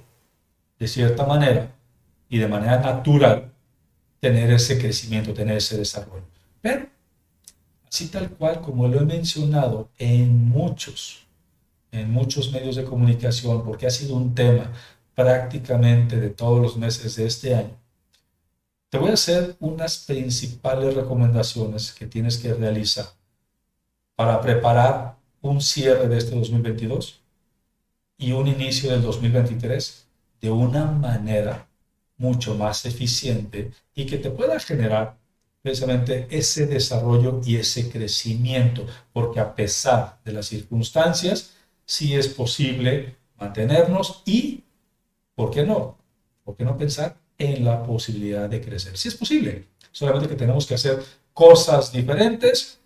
de 0.78 0.88
cierta 0.88 1.26
manera 1.26 1.72
y 2.32 2.38
de 2.38 2.48
manera 2.48 2.80
natural, 2.80 3.52
tener 4.22 4.50
ese 4.52 4.80
crecimiento, 4.80 5.34
tener 5.34 5.58
ese 5.58 5.78
desarrollo. 5.78 6.24
Pero, 6.62 6.88
así 7.86 8.08
tal 8.08 8.30
cual 8.30 8.62
como 8.62 8.88
lo 8.88 9.02
he 9.02 9.06
mencionado 9.06 9.90
en 9.98 10.48
muchos, 10.48 11.28
en 11.92 12.10
muchos 12.10 12.50
medios 12.54 12.78
de 12.78 12.86
comunicación, 12.86 13.66
porque 13.66 13.86
ha 13.86 13.90
sido 13.90 14.16
un 14.16 14.34
tema 14.34 14.72
prácticamente 15.14 16.22
de 16.22 16.30
todos 16.30 16.62
los 16.62 16.78
meses 16.78 17.18
de 17.18 17.26
este 17.26 17.54
año, 17.54 17.78
te 18.90 18.98
voy 18.98 19.10
a 19.10 19.16
hacer 19.16 19.58
unas 19.60 19.98
principales 19.98 20.96
recomendaciones 20.96 21.92
que 21.92 22.08
tienes 22.08 22.38
que 22.38 22.54
realizar 22.54 23.08
para 24.16 24.40
preparar 24.40 25.18
un 25.42 25.60
cierre 25.60 26.08
de 26.08 26.18
este 26.18 26.34
2022 26.34 27.22
y 28.18 28.32
un 28.32 28.48
inicio 28.48 28.90
del 28.90 29.02
2023 29.02 30.08
de 30.40 30.50
una 30.50 30.86
manera 30.86 31.68
mucho 32.22 32.56
más 32.56 32.86
eficiente 32.86 33.72
y 33.96 34.06
que 34.06 34.18
te 34.18 34.30
pueda 34.30 34.60
generar 34.60 35.18
precisamente 35.62 36.28
ese 36.30 36.68
desarrollo 36.68 37.42
y 37.44 37.58
ese 37.58 37.90
crecimiento, 37.90 38.86
porque 39.12 39.40
a 39.40 39.54
pesar 39.56 40.20
de 40.24 40.32
las 40.34 40.48
circunstancias, 40.48 41.56
sí 41.86 42.16
es 42.16 42.28
posible 42.28 43.16
mantenernos 43.38 44.24
y, 44.26 44.64
¿por 45.36 45.52
qué 45.52 45.64
no? 45.64 45.98
¿Por 46.44 46.56
qué 46.56 46.64
no 46.64 46.78
pensar 46.78 47.18
en 47.42 47.66
la 47.66 47.84
posibilidad 47.84 48.48
de 48.48 48.62
crecer. 48.62 48.98
Si 48.98 49.08
es 49.08 49.16
posible, 49.16 49.66
solamente 49.92 50.30
que 50.30 50.36
tenemos 50.36 50.66
que 50.68 50.76
hacer 50.76 51.04
cosas 51.34 51.92
diferentes 51.92 52.80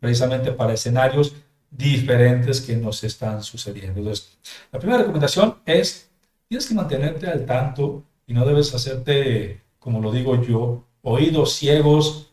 precisamente 0.00 0.52
para 0.52 0.74
escenarios 0.74 1.34
diferentes 1.70 2.60
que 2.60 2.76
nos 2.76 3.02
están 3.04 3.42
sucediendo. 3.42 4.00
Entonces, 4.00 4.36
la 4.70 4.78
primera 4.78 5.00
recomendación 5.00 5.58
es, 5.66 6.08
tienes 6.48 6.66
que 6.66 6.74
mantenerte 6.74 7.26
al 7.26 7.44
tanto 7.44 8.04
y 8.26 8.34
no 8.34 8.44
debes 8.44 8.74
hacerte, 8.74 9.62
como 9.78 10.00
lo 10.00 10.12
digo 10.12 10.42
yo, 10.42 10.84
oídos 11.02 11.54
ciegos 11.54 12.32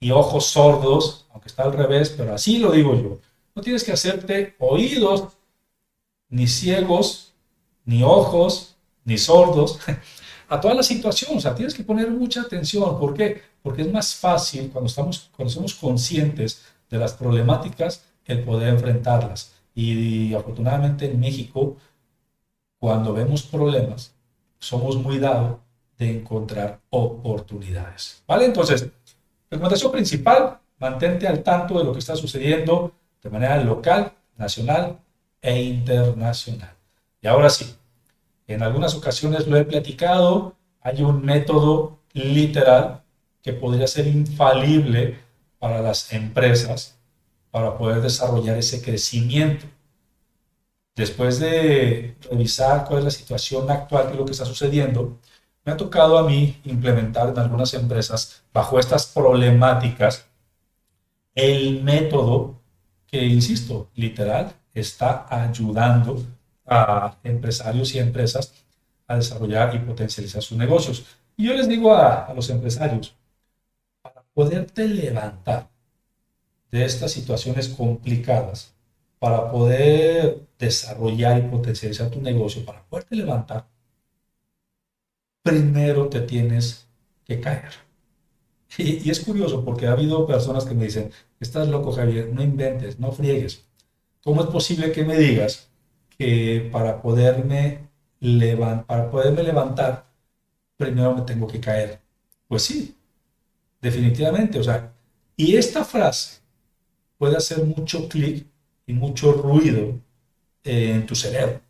y 0.00 0.10
ojos 0.10 0.46
sordos, 0.46 1.26
aunque 1.32 1.48
está 1.48 1.62
al 1.64 1.72
revés, 1.72 2.14
pero 2.16 2.34
así 2.34 2.58
lo 2.58 2.72
digo 2.72 2.94
yo. 2.94 3.18
No 3.54 3.62
tienes 3.62 3.84
que 3.84 3.92
hacerte 3.92 4.56
oídos 4.58 5.28
ni 6.28 6.46
ciegos, 6.46 7.32
ni 7.84 8.02
ojos, 8.02 8.76
ni 9.04 9.18
sordos 9.18 9.78
a 10.48 10.60
toda 10.60 10.74
la 10.74 10.82
situación. 10.82 11.38
O 11.38 11.40
sea, 11.40 11.54
tienes 11.54 11.74
que 11.74 11.84
poner 11.84 12.10
mucha 12.10 12.42
atención. 12.42 12.98
¿Por 12.98 13.14
qué? 13.14 13.42
Porque 13.62 13.82
es 13.82 13.92
más 13.92 14.14
fácil 14.14 14.70
cuando, 14.70 14.88
estamos, 14.88 15.30
cuando 15.36 15.52
somos 15.52 15.74
conscientes 15.74 16.64
de 16.90 16.98
las 16.98 17.14
problemáticas 17.14 18.04
el 18.24 18.42
poder 18.42 18.68
enfrentarlas. 18.68 19.52
Y, 19.74 20.34
afortunadamente 20.34 21.06
en 21.06 21.20
México, 21.20 21.76
cuando 22.78 23.12
vemos 23.12 23.42
problemas, 23.42 24.13
somos 24.64 24.96
muy 24.96 25.18
dados 25.18 25.58
de 25.98 26.10
encontrar 26.10 26.80
oportunidades. 26.90 28.22
¿Vale? 28.26 28.46
Entonces, 28.46 28.88
recomendación 29.50 29.92
principal, 29.92 30.58
mantente 30.78 31.28
al 31.28 31.42
tanto 31.42 31.78
de 31.78 31.84
lo 31.84 31.92
que 31.92 31.98
está 31.98 32.16
sucediendo 32.16 32.92
de 33.22 33.30
manera 33.30 33.62
local, 33.62 34.12
nacional 34.36 34.98
e 35.40 35.62
internacional. 35.62 36.74
Y 37.20 37.26
ahora 37.26 37.48
sí, 37.48 37.74
en 38.46 38.62
algunas 38.62 38.94
ocasiones 38.94 39.46
lo 39.46 39.56
he 39.56 39.64
platicado, 39.64 40.54
hay 40.80 41.02
un 41.02 41.24
método 41.24 41.98
literal 42.12 43.02
que 43.42 43.52
podría 43.52 43.86
ser 43.86 44.06
infalible 44.06 45.18
para 45.58 45.80
las 45.80 46.12
empresas 46.12 46.98
para 47.50 47.78
poder 47.78 48.00
desarrollar 48.02 48.58
ese 48.58 48.82
crecimiento. 48.82 49.66
Después 50.94 51.40
de 51.40 52.16
revisar 52.30 52.84
cuál 52.84 53.00
es 53.00 53.04
la 53.04 53.10
situación 53.10 53.70
actual, 53.70 54.10
es 54.10 54.16
lo 54.16 54.24
que 54.24 54.32
está 54.32 54.44
sucediendo, 54.44 55.18
me 55.64 55.72
ha 55.72 55.76
tocado 55.76 56.18
a 56.18 56.22
mí 56.22 56.60
implementar 56.64 57.28
en 57.30 57.38
algunas 57.38 57.74
empresas, 57.74 58.42
bajo 58.52 58.78
estas 58.78 59.06
problemáticas, 59.06 60.26
el 61.34 61.82
método 61.82 62.60
que, 63.06 63.24
insisto, 63.24 63.90
literal, 63.94 64.54
está 64.72 65.26
ayudando 65.30 66.22
a 66.66 67.16
empresarios 67.24 67.94
y 67.94 67.98
empresas 67.98 68.52
a 69.06 69.16
desarrollar 69.16 69.74
y 69.74 69.78
potencializar 69.80 70.42
sus 70.42 70.56
negocios. 70.56 71.04
Y 71.36 71.46
yo 71.46 71.54
les 71.54 71.68
digo 71.68 71.94
a 71.94 72.32
los 72.34 72.50
empresarios, 72.50 73.14
para 74.02 74.22
poderte 74.34 74.86
levantar 74.86 75.68
de 76.70 76.84
estas 76.84 77.12
situaciones 77.12 77.68
complicadas, 77.68 78.73
para 79.24 79.50
poder 79.50 80.46
desarrollar 80.58 81.38
y 81.38 81.48
potencializar 81.48 82.10
tu 82.10 82.20
negocio, 82.20 82.62
para 82.62 82.84
poderte 82.84 83.16
levantar, 83.16 83.66
primero 85.42 86.10
te 86.10 86.20
tienes 86.20 86.86
que 87.24 87.40
caer. 87.40 87.72
Y, 88.76 89.08
es 89.08 89.20
curioso 89.20 89.64
porque 89.64 89.86
ha 89.86 89.92
habido 89.92 90.26
personas 90.26 90.66
que 90.66 90.74
me 90.74 90.84
dicen, 90.84 91.10
estás 91.40 91.68
loco 91.68 91.90
Javier, 91.92 92.34
no 92.34 92.42
inventes, 92.42 92.98
no 93.00 93.12
friegues. 93.12 93.64
¿Cómo 94.22 94.42
es 94.42 94.48
posible 94.48 94.92
que 94.92 95.04
me 95.04 95.16
digas 95.16 95.70
que 96.18 96.68
para 96.70 97.00
poderme, 97.00 97.88
para 98.86 99.10
poderme 99.10 99.42
levantar, 99.42 100.04
primero 100.76 101.14
me 101.14 101.22
tengo 101.22 101.46
que 101.46 101.60
caer? 101.60 101.98
Pues 102.46 102.64
sí, 102.64 102.94
definitivamente. 103.80 104.58
O 104.58 104.62
sea, 104.62 104.92
y 105.34 105.56
esta 105.56 105.82
frase 105.82 106.42
puede 107.16 107.38
hacer 107.38 107.64
mucho 107.64 108.06
clic 108.06 108.52
y 108.86 108.92
mucho 108.92 109.32
ruido 109.32 109.98
en 110.62 111.06
tu 111.06 111.14
cerebro. 111.14 111.60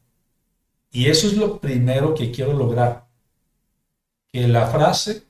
Y 0.90 1.06
eso 1.06 1.26
es 1.26 1.34
lo 1.34 1.58
primero 1.58 2.14
que 2.14 2.30
quiero 2.30 2.52
lograr. 2.52 3.06
Que 4.32 4.46
la 4.46 4.66
frase 4.66 5.22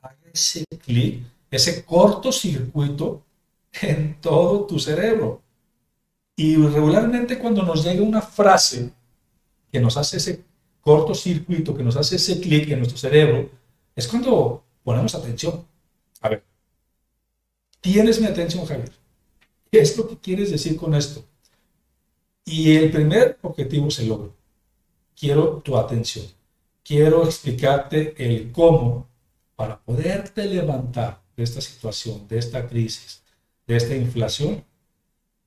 haga 0.00 0.16
ese 0.32 0.64
clic, 0.84 1.22
ese 1.50 1.84
cortocircuito 1.84 3.22
en 3.82 4.20
todo 4.20 4.66
tu 4.66 4.78
cerebro. 4.78 5.42
Y 6.34 6.56
regularmente 6.56 7.38
cuando 7.38 7.62
nos 7.62 7.84
llega 7.84 8.02
una 8.02 8.22
frase 8.22 8.90
que 9.70 9.80
nos 9.80 9.96
hace 9.96 10.16
ese 10.16 10.44
cortocircuito, 10.80 11.74
que 11.76 11.82
nos 11.82 11.96
hace 11.96 12.16
ese 12.16 12.40
clic 12.40 12.70
en 12.70 12.78
nuestro 12.78 12.98
cerebro, 12.98 13.50
es 13.94 14.08
cuando 14.08 14.64
ponemos 14.82 15.14
atención. 15.14 15.64
A 16.20 16.30
ver, 16.30 16.44
tienes 17.80 18.20
mi 18.20 18.26
atención, 18.26 18.64
Javier. 18.64 19.01
¿Qué 19.72 19.80
es 19.80 19.96
lo 19.96 20.06
que 20.06 20.18
quieres 20.18 20.50
decir 20.50 20.76
con 20.76 20.94
esto? 20.94 21.24
Y 22.44 22.76
el 22.76 22.90
primer 22.90 23.38
objetivo 23.40 23.90
se 23.90 24.04
logra. 24.04 24.28
Quiero 25.18 25.62
tu 25.64 25.78
atención. 25.78 26.26
Quiero 26.84 27.24
explicarte 27.24 28.14
el 28.18 28.52
cómo 28.52 29.08
para 29.56 29.80
poderte 29.80 30.44
levantar 30.44 31.22
de 31.34 31.44
esta 31.44 31.62
situación, 31.62 32.28
de 32.28 32.36
esta 32.36 32.68
crisis, 32.68 33.22
de 33.66 33.76
esta 33.76 33.96
inflación. 33.96 34.62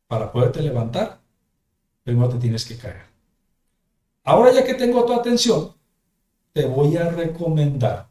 Para 0.07 0.31
poderte 0.31 0.63
levantar, 0.63 1.21
primero 2.03 2.29
te 2.29 2.39
tienes 2.39 2.65
que 2.65 2.77
caer. 2.77 3.05
Ahora 4.23 4.51
ya 4.51 4.65
que 4.65 4.73
tengo 4.73 5.05
tu 5.05 5.13
atención, 5.13 5.75
te 6.51 6.65
voy 6.65 6.97
a 6.97 7.11
recomendar 7.11 8.09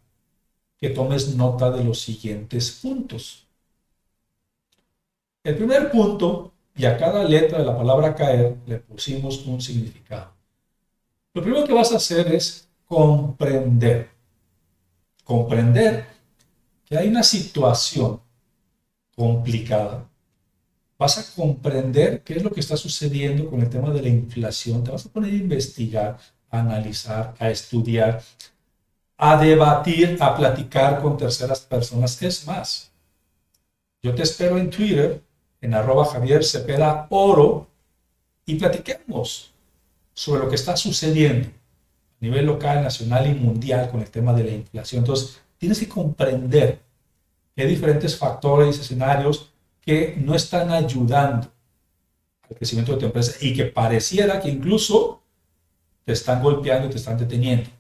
que 0.79 0.91
tomes 0.91 1.35
nota 1.35 1.73
de 1.73 1.83
los 1.83 2.01
siguientes 2.01 2.71
puntos. 2.71 3.44
El 5.45 5.57
primer 5.57 5.91
punto, 5.91 6.55
y 6.75 6.87
a 6.87 6.97
cada 6.97 7.23
letra 7.23 7.59
de 7.59 7.67
la 7.67 7.77
palabra 7.77 8.15
caer 8.15 8.57
le 8.67 8.79
pusimos 8.79 9.45
un 9.47 9.61
significado. 9.61 10.33
Lo 11.35 11.43
primero 11.43 11.67
que 11.67 11.75
vas 11.75 11.93
a 11.93 11.97
hacer 11.97 12.35
es 12.35 12.67
comprender. 12.87 14.09
Comprender 15.23 16.07
que 16.87 16.97
hay 16.97 17.09
una 17.09 17.23
situación 17.23 18.21
complicada. 19.15 20.09
Vas 20.99 21.19
a 21.19 21.35
comprender 21.37 22.23
qué 22.23 22.37
es 22.37 22.43
lo 22.43 22.51
que 22.51 22.61
está 22.61 22.79
sucediendo 22.79 23.51
con 23.51 23.61
el 23.61 23.69
tema 23.69 23.91
de 23.91 24.01
la 24.01 24.09
inflación. 24.09 24.83
Te 24.83 24.93
vas 24.93 25.05
a 25.05 25.11
poner 25.11 25.31
a 25.31 25.37
investigar, 25.37 26.19
a 26.51 26.61
analizar, 26.61 27.35
a 27.39 27.51
estudiar, 27.51 28.23
a 29.19 29.37
debatir, 29.37 30.17
a 30.21 30.35
platicar 30.35 31.03
con 31.03 31.19
terceras 31.19 31.61
personas. 31.61 32.21
Es 32.23 32.47
más, 32.47 32.91
yo 34.03 34.15
te 34.15 34.23
espero 34.23 34.57
en 34.57 34.71
Twitter 34.71 35.23
en 35.65 35.73
arroba 35.73 36.05
Javier 36.05 36.45
Cepeda 36.45 37.07
Oro 37.09 37.67
y 38.45 38.57
platiquemos 38.57 39.51
sobre 40.13 40.43
lo 40.43 40.49
que 40.49 40.57
está 40.57 40.77
sucediendo 40.77 41.49
a 41.49 42.21
nivel 42.21 42.45
local, 42.45 42.83
nacional 42.83 43.27
y 43.27 43.35
mundial 43.35 43.91
con 43.91 44.01
el 44.01 44.11
tema 44.11 44.35
de 44.35 44.45
la 44.45 44.51
inflación. 44.51 45.01
Entonces, 45.01 45.41
tienes 45.57 45.79
que 45.79 45.89
comprender 45.89 46.81
que 47.57 47.63
hay 47.63 47.69
diferentes 47.69 48.15
factores 48.17 48.77
y 48.77 48.81
escenarios 48.83 49.53
que 49.81 50.15
no 50.19 50.35
están 50.35 50.71
ayudando 50.71 51.49
al 52.49 52.57
crecimiento 52.57 52.93
de 52.93 52.99
tu 52.99 53.07
empresa 53.07 53.33
y 53.41 53.55
que 53.55 53.65
pareciera 53.65 54.41
que 54.41 54.51
incluso 54.51 55.23
te 56.05 56.13
están 56.13 56.43
golpeando 56.43 56.89
y 56.89 56.91
te 56.91 56.99
están 56.99 57.17
deteniendo. 57.17 57.71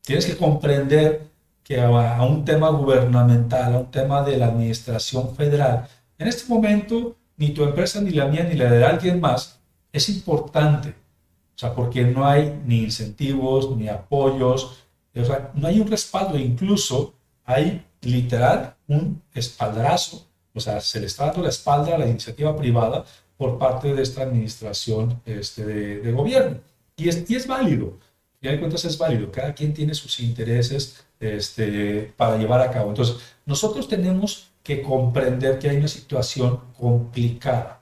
Tienes 0.00 0.24
que 0.24 0.38
comprender 0.38 1.28
que 1.62 1.78
a, 1.78 2.22
un 2.22 2.46
tema 2.46 2.70
gubernamental, 2.70 3.74
a 3.74 3.78
un 3.78 3.90
tema 3.90 4.22
de 4.22 4.38
la 4.38 4.46
administración 4.46 5.36
federal, 5.36 5.86
en 6.18 6.28
este 6.28 6.52
momento, 6.52 7.16
ni 7.36 7.50
tu 7.50 7.62
empresa, 7.62 8.00
ni 8.00 8.10
la 8.10 8.26
mía, 8.26 8.44
ni 8.44 8.56
la 8.56 8.70
de 8.70 8.84
alguien 8.84 9.20
más 9.20 9.58
es 9.92 10.08
importante. 10.08 10.90
O 10.90 11.58
sea, 11.58 11.74
porque 11.74 12.04
no 12.04 12.26
hay 12.26 12.60
ni 12.64 12.82
incentivos, 12.84 13.76
ni 13.76 13.88
apoyos, 13.88 14.84
o 15.14 15.24
sea, 15.24 15.50
no 15.54 15.66
hay 15.66 15.80
un 15.80 15.88
respaldo, 15.88 16.38
incluso 16.38 17.14
hay 17.44 17.84
literal 18.02 18.76
un 18.86 19.20
espaldarazo, 19.34 20.26
o 20.54 20.60
sea, 20.60 20.80
se 20.80 21.00
le 21.00 21.06
está 21.06 21.26
dando 21.26 21.42
la 21.42 21.48
espalda 21.48 21.94
a 21.94 21.98
la 21.98 22.06
iniciativa 22.06 22.56
privada 22.56 23.04
por 23.36 23.58
parte 23.58 23.94
de 23.94 24.02
esta 24.02 24.22
administración 24.22 25.20
este, 25.26 25.64
de, 25.64 26.12
gobierno. 26.12 26.58
Y 26.96 27.08
es, 27.08 27.28
y 27.28 27.34
es 27.34 27.46
válido, 27.46 27.98
y 28.40 28.48
hay 28.48 28.58
cuentas 28.58 28.84
es 28.84 28.96
válido, 28.96 29.30
cada 29.32 29.52
quien 29.52 29.74
tiene 29.74 29.94
sus 29.94 30.20
intereses 30.20 31.04
este, 31.18 32.12
para 32.16 32.36
llevar 32.36 32.60
a 32.60 32.70
cabo. 32.70 32.90
Entonces, 32.90 33.16
nosotros 33.46 33.88
tenemos 33.88 34.48
que 34.68 34.82
comprender 34.82 35.58
que 35.58 35.70
hay 35.70 35.78
una 35.78 35.88
situación 35.88 36.60
complicada. 36.78 37.80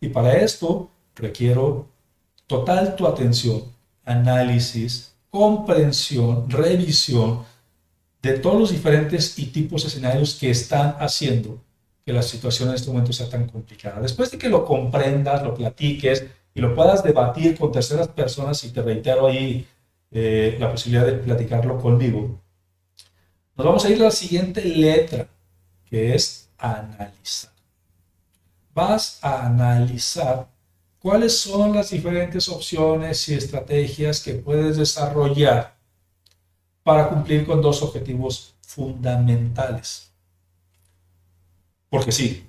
Y 0.00 0.08
para 0.08 0.32
esto 0.38 0.90
requiero 1.14 1.88
total 2.46 2.96
tu 2.96 3.06
atención, 3.06 3.64
análisis, 4.06 5.14
comprensión, 5.28 6.48
revisión 6.48 7.44
de 8.22 8.38
todos 8.38 8.58
los 8.58 8.70
diferentes 8.70 9.38
y 9.38 9.46
tipos 9.46 9.82
de 9.82 9.88
escenarios 9.88 10.34
que 10.40 10.48
están 10.48 10.96
haciendo 11.00 11.60
que 12.02 12.14
la 12.14 12.22
situación 12.22 12.70
en 12.70 12.76
este 12.76 12.90
momento 12.90 13.12
sea 13.12 13.28
tan 13.28 13.46
complicada. 13.46 14.00
Después 14.00 14.30
de 14.30 14.38
que 14.38 14.48
lo 14.48 14.64
comprendas, 14.64 15.42
lo 15.42 15.54
platiques 15.54 16.24
y 16.54 16.60
lo 16.62 16.74
puedas 16.74 17.04
debatir 17.04 17.58
con 17.58 17.70
terceras 17.70 18.08
personas, 18.08 18.64
y 18.64 18.70
te 18.70 18.80
reitero 18.80 19.26
ahí 19.26 19.66
eh, 20.10 20.56
la 20.58 20.70
posibilidad 20.70 21.04
de 21.04 21.12
platicarlo 21.12 21.78
conmigo, 21.78 22.40
Nos 23.54 23.66
vamos 23.66 23.84
a 23.84 23.90
ir 23.90 24.00
a 24.00 24.04
la 24.04 24.10
siguiente 24.10 24.64
letra, 24.64 25.28
que 25.92 26.14
es 26.14 26.48
analizar. 26.56 27.52
Vas 28.74 29.18
a 29.20 29.44
analizar 29.44 30.48
cuáles 30.98 31.38
son 31.38 31.74
las 31.74 31.90
diferentes 31.90 32.48
opciones 32.48 33.28
y 33.28 33.34
estrategias 33.34 34.20
que 34.20 34.32
puedes 34.32 34.78
desarrollar 34.78 35.76
para 36.82 37.10
cumplir 37.10 37.44
con 37.44 37.60
dos 37.60 37.82
objetivos 37.82 38.54
fundamentales. 38.62 40.10
Porque 41.90 42.10
sí, 42.10 42.46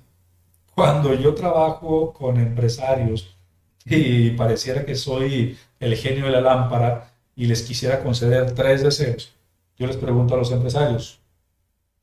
cuando 0.74 1.12
yo 1.12 1.34
trabajo 1.34 2.14
con 2.14 2.40
empresarios 2.40 3.36
y 3.84 4.30
pareciera 4.30 4.86
que 4.86 4.94
soy 4.94 5.58
el 5.80 5.94
genio 5.98 6.24
de 6.24 6.30
la 6.30 6.40
lámpara 6.40 7.12
y 7.36 7.44
les 7.44 7.60
quisiera 7.60 8.02
conceder 8.02 8.54
tres 8.54 8.82
deseos, 8.82 9.34
yo 9.76 9.86
les 9.86 9.98
pregunto 9.98 10.32
a 10.32 10.38
los 10.38 10.50
empresarios, 10.50 11.20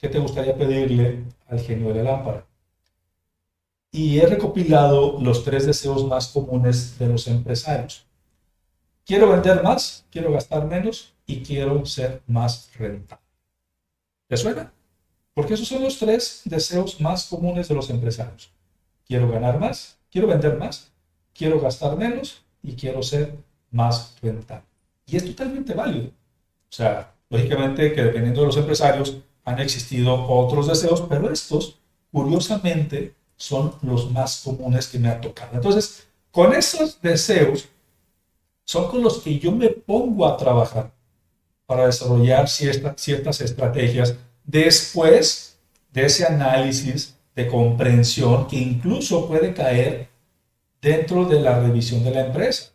¿qué 0.01 0.09
te 0.09 0.19
gustaría 0.19 0.55
pedirle 0.55 1.23
al 1.47 1.59
genio 1.59 1.93
de 1.93 2.03
la 2.03 2.11
lámpara? 2.11 2.45
Y 3.91 4.19
he 4.19 4.25
recopilado 4.25 5.19
los 5.21 5.43
tres 5.43 5.67
deseos 5.67 6.07
más 6.07 6.29
comunes 6.29 6.97
de 6.97 7.07
los 7.07 7.27
empresarios. 7.27 8.05
Quiero 9.05 9.29
vender 9.29 9.61
más, 9.61 10.05
quiero 10.09 10.31
gastar 10.31 10.65
menos 10.65 11.13
y 11.27 11.43
quiero 11.43 11.85
ser 11.85 12.21
más 12.25 12.71
rentable. 12.77 13.23
¿Les 14.29 14.39
suena? 14.39 14.73
Porque 15.33 15.53
esos 15.53 15.67
son 15.67 15.83
los 15.83 15.99
tres 15.99 16.41
deseos 16.45 16.99
más 16.99 17.25
comunes 17.25 17.67
de 17.67 17.75
los 17.75 17.89
empresarios. 17.89 18.51
Quiero 19.05 19.29
ganar 19.29 19.59
más, 19.59 19.99
quiero 20.09 20.27
vender 20.27 20.57
más, 20.57 20.91
quiero 21.33 21.59
gastar 21.59 21.95
menos 21.97 22.43
y 22.63 22.73
quiero 22.73 23.03
ser 23.03 23.35
más 23.69 24.15
rentable. 24.21 24.65
Y 25.05 25.17
es 25.17 25.25
totalmente 25.25 25.73
válido. 25.73 26.07
O 26.07 26.73
sea, 26.73 27.13
lógicamente 27.29 27.93
que 27.93 28.03
dependiendo 28.03 28.41
de 28.41 28.47
los 28.47 28.57
empresarios 28.57 29.17
han 29.43 29.60
existido 29.60 30.27
otros 30.27 30.67
deseos, 30.67 31.04
pero 31.10 31.32
estos, 31.32 31.80
curiosamente, 32.12 33.15
son 33.36 33.73
los 33.82 34.12
más 34.12 34.41
comunes 34.43 34.88
que 34.88 34.99
me 34.99 35.10
ha 35.10 35.19
tocado. 35.19 35.56
Entonces, 35.56 36.08
con 36.32 36.54
esos 36.54 37.01
deseos 37.01 37.67
son 38.65 38.89
con 38.89 39.01
los 39.01 39.19
que 39.19 39.39
yo 39.39 39.51
me 39.51 39.69
pongo 39.69 40.25
a 40.25 40.38
trabajar 40.38 40.91
para 41.65 41.88
desarrollar 41.88 42.47
ciertas 42.47 43.41
estrategias 43.41 44.15
después 44.43 45.58
de 45.91 46.06
ese 46.06 46.25
análisis 46.25 47.17
de 47.36 47.47
comprensión 47.47 48.47
que 48.47 48.58
incluso 48.58 49.27
puede 49.27 49.54
caer 49.54 50.10
dentro 50.82 51.25
de 51.25 51.39
la 51.39 51.60
revisión 51.60 52.04
de 52.04 52.12
la 52.12 52.27
empresa. 52.27 52.71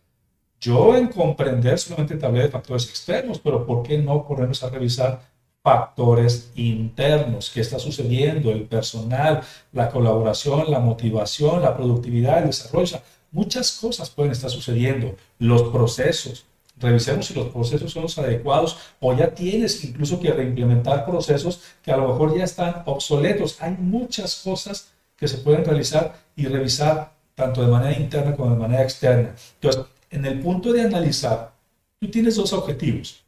Yo 0.61 0.97
en 0.97 1.09
comprender 1.09 1.79
solamente 1.79 2.17
te 2.17 2.27
hablé 2.27 2.43
de 2.43 2.49
factores 2.49 2.89
externos, 2.89 3.39
pero 3.39 3.67
¿por 3.67 3.83
qué 3.83 3.99
no 3.99 4.27
ponernos 4.27 4.63
a 4.63 4.71
revisar 4.71 5.21
factores 5.67 6.53
internos? 6.55 7.51
¿Qué 7.51 7.61
está 7.61 7.81
sucediendo? 7.81 8.53
El 8.53 8.67
personal, 8.67 9.43
la 9.73 9.91
colaboración, 9.91 10.71
la 10.71 10.79
motivación, 10.79 11.61
la 11.61 11.77
productividad, 11.77 12.39
el 12.39 12.47
desarrollo. 12.47 13.01
muchas 13.33 13.73
cosas 13.73 14.09
pueden 14.09 14.31
estar 14.31 14.49
sucediendo. 14.49 15.17
Los 15.41 15.65
procesos. 15.65 16.47
Revisemos 16.79 17.27
si 17.27 17.35
los 17.35 17.49
procesos 17.49 17.91
son 17.93 18.03
los 18.03 18.17
adecuados 18.17 18.79
o 19.01 19.13
ya 19.13 19.35
tienes 19.35 19.83
incluso 19.83 20.21
que 20.21 20.31
reimplementar 20.31 21.05
procesos 21.05 21.61
que 21.83 21.91
a 21.91 21.97
lo 21.97 22.11
mejor 22.11 22.39
ya 22.39 22.45
están 22.45 22.85
obsoletos. 22.87 23.61
Hay 23.61 23.73
muchas 23.73 24.37
cosas 24.37 24.93
que 25.17 25.27
se 25.27 25.39
pueden 25.39 25.65
realizar 25.65 26.17
y 26.37 26.47
revisar 26.47 27.13
tanto 27.35 27.61
de 27.63 27.73
manera 27.73 27.99
interna 27.99 28.37
como 28.37 28.51
de 28.51 28.57
manera 28.57 28.85
externa. 28.85 29.35
Entonces, 29.55 29.83
en 30.11 30.25
el 30.27 30.39
punto 30.39 30.73
de 30.73 30.83
analizar, 30.83 31.51
tú 31.99 32.09
tienes 32.09 32.37
dos 32.37 32.53
objetivos. 32.53 33.25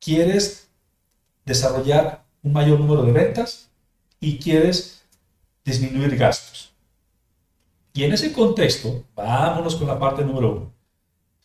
Quieres 0.00 0.67
desarrollar 1.48 2.24
un 2.42 2.52
mayor 2.52 2.78
número 2.78 3.02
de 3.02 3.12
ventas 3.12 3.70
y 4.20 4.38
quieres 4.38 5.02
disminuir 5.64 6.16
gastos. 6.16 6.72
Y 7.92 8.04
en 8.04 8.12
ese 8.12 8.32
contexto, 8.32 9.04
vámonos 9.16 9.74
con 9.74 9.88
la 9.88 9.98
parte 9.98 10.24
número 10.24 10.52
uno. 10.52 10.72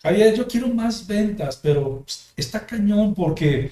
Javier, 0.03 0.35
yo 0.35 0.47
quiero 0.47 0.67
más 0.67 1.07
ventas, 1.07 1.57
pero 1.57 2.05
está 2.35 2.65
cañón 2.65 3.15
porque, 3.15 3.71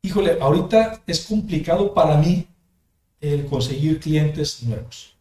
híjole, 0.00 0.38
ahorita 0.40 1.02
es 1.06 1.26
complicado 1.26 1.92
para 1.92 2.16
mí 2.16 2.46
el 3.20 3.46
conseguir 3.46 4.00
clientes 4.00 4.62
nuevos. 4.62 5.14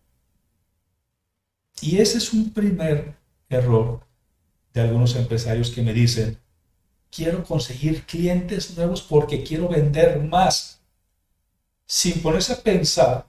Y 1.81 1.97
ese 1.97 2.19
es 2.19 2.31
un 2.31 2.51
primer 2.51 3.15
error 3.49 3.99
de 4.73 4.81
algunos 4.81 5.15
empresarios 5.15 5.71
que 5.71 5.81
me 5.81 5.93
dicen, 5.93 6.38
quiero 7.12 7.43
conseguir 7.43 8.06
clientes 8.06 8.76
nuevos 8.78 9.02
porque 9.02 9.43
quiero 9.43 9.67
vender 9.67 10.19
más, 10.19 10.82
sin 11.86 12.21
ponerse 12.21 12.54
a 12.54 12.62
pensar 12.62 13.28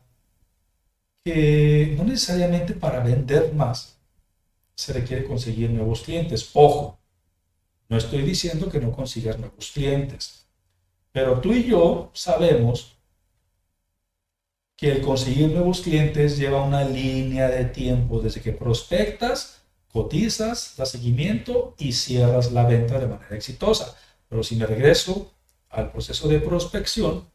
que 1.24 1.94
no 1.96 2.04
necesariamente 2.04 2.74
para 2.74 3.00
vender 3.00 3.52
más 3.52 3.98
se 4.74 4.92
requiere 4.92 5.24
conseguir 5.24 5.70
nuevos 5.70 6.02
clientes. 6.02 6.50
Ojo, 6.54 6.98
no 7.88 7.96
estoy 7.96 8.22
diciendo 8.22 8.70
que 8.70 8.80
no 8.80 8.92
consigas 8.92 9.38
nuevos 9.38 9.70
clientes, 9.72 10.46
pero 11.10 11.40
tú 11.40 11.52
y 11.52 11.64
yo 11.64 12.10
sabemos 12.14 12.96
que 14.76 14.90
el 14.90 15.02
conseguir 15.02 15.50
nuevos 15.50 15.80
clientes 15.80 16.38
lleva 16.38 16.64
una 16.64 16.84
línea 16.84 17.48
de 17.48 17.66
tiempo 17.66 18.20
desde 18.20 18.40
que 18.40 18.52
prospectas 18.52 19.61
cotizas, 19.92 20.74
das 20.76 20.90
seguimiento 20.90 21.74
y 21.78 21.92
cierras 21.92 22.52
la 22.52 22.64
venta 22.64 22.98
de 22.98 23.06
manera 23.06 23.36
exitosa. 23.36 23.94
Pero 24.28 24.42
si 24.42 24.56
me 24.56 24.66
regreso 24.66 25.32
al 25.70 25.90
proceso 25.90 26.28
de 26.28 26.40
prospección, 26.40 27.26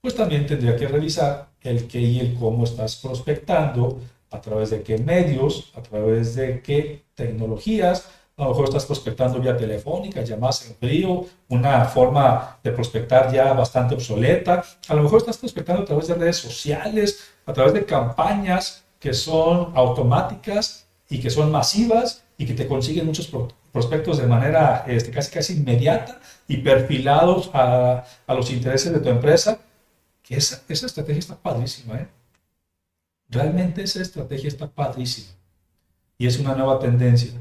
pues 0.00 0.14
también 0.14 0.46
tendría 0.46 0.76
que 0.76 0.88
revisar 0.88 1.50
el 1.62 1.86
qué 1.88 2.00
y 2.00 2.20
el 2.20 2.34
cómo 2.34 2.64
estás 2.64 2.96
prospectando, 2.96 4.00
a 4.30 4.40
través 4.40 4.70
de 4.70 4.82
qué 4.82 4.98
medios, 4.98 5.72
a 5.74 5.82
través 5.82 6.34
de 6.34 6.60
qué 6.62 7.04
tecnologías. 7.14 8.08
A 8.36 8.42
lo 8.42 8.50
mejor 8.50 8.64
estás 8.66 8.84
prospectando 8.84 9.40
vía 9.40 9.56
telefónica, 9.56 10.22
llamadas 10.22 10.68
en 10.68 10.76
frío, 10.76 11.26
una 11.48 11.84
forma 11.86 12.58
de 12.62 12.72
prospectar 12.72 13.32
ya 13.32 13.52
bastante 13.52 13.94
obsoleta. 13.94 14.62
A 14.88 14.94
lo 14.94 15.02
mejor 15.02 15.20
estás 15.20 15.38
prospectando 15.38 15.82
a 15.82 15.84
través 15.86 16.08
de 16.08 16.14
redes 16.14 16.36
sociales, 16.36 17.20
a 17.46 17.52
través 17.52 17.72
de 17.72 17.84
campañas 17.84 18.84
que 18.98 19.14
son 19.14 19.72
automáticas 19.74 20.85
y 21.08 21.20
que 21.20 21.30
son 21.30 21.50
masivas 21.50 22.24
y 22.38 22.46
que 22.46 22.54
te 22.54 22.66
consiguen 22.66 23.06
muchos 23.06 23.30
prospectos 23.72 24.18
de 24.18 24.26
manera 24.26 24.84
este, 24.86 25.10
casi, 25.10 25.30
casi 25.30 25.52
inmediata 25.54 26.20
y 26.48 26.58
perfilados 26.58 27.50
a, 27.52 28.04
a, 28.26 28.34
los 28.34 28.50
intereses 28.50 28.92
de 28.92 29.00
tu 29.00 29.08
empresa, 29.08 29.58
que 30.22 30.36
esa, 30.36 30.62
esa 30.68 30.86
estrategia 30.86 31.20
está 31.20 31.36
padrísima. 31.36 31.96
¿eh? 31.96 32.08
Realmente 33.28 33.82
esa 33.82 34.02
estrategia 34.02 34.48
está 34.48 34.68
padrísima. 34.68 35.32
Y 36.18 36.26
es 36.26 36.38
una 36.38 36.54
nueva 36.54 36.78
tendencia. 36.78 37.32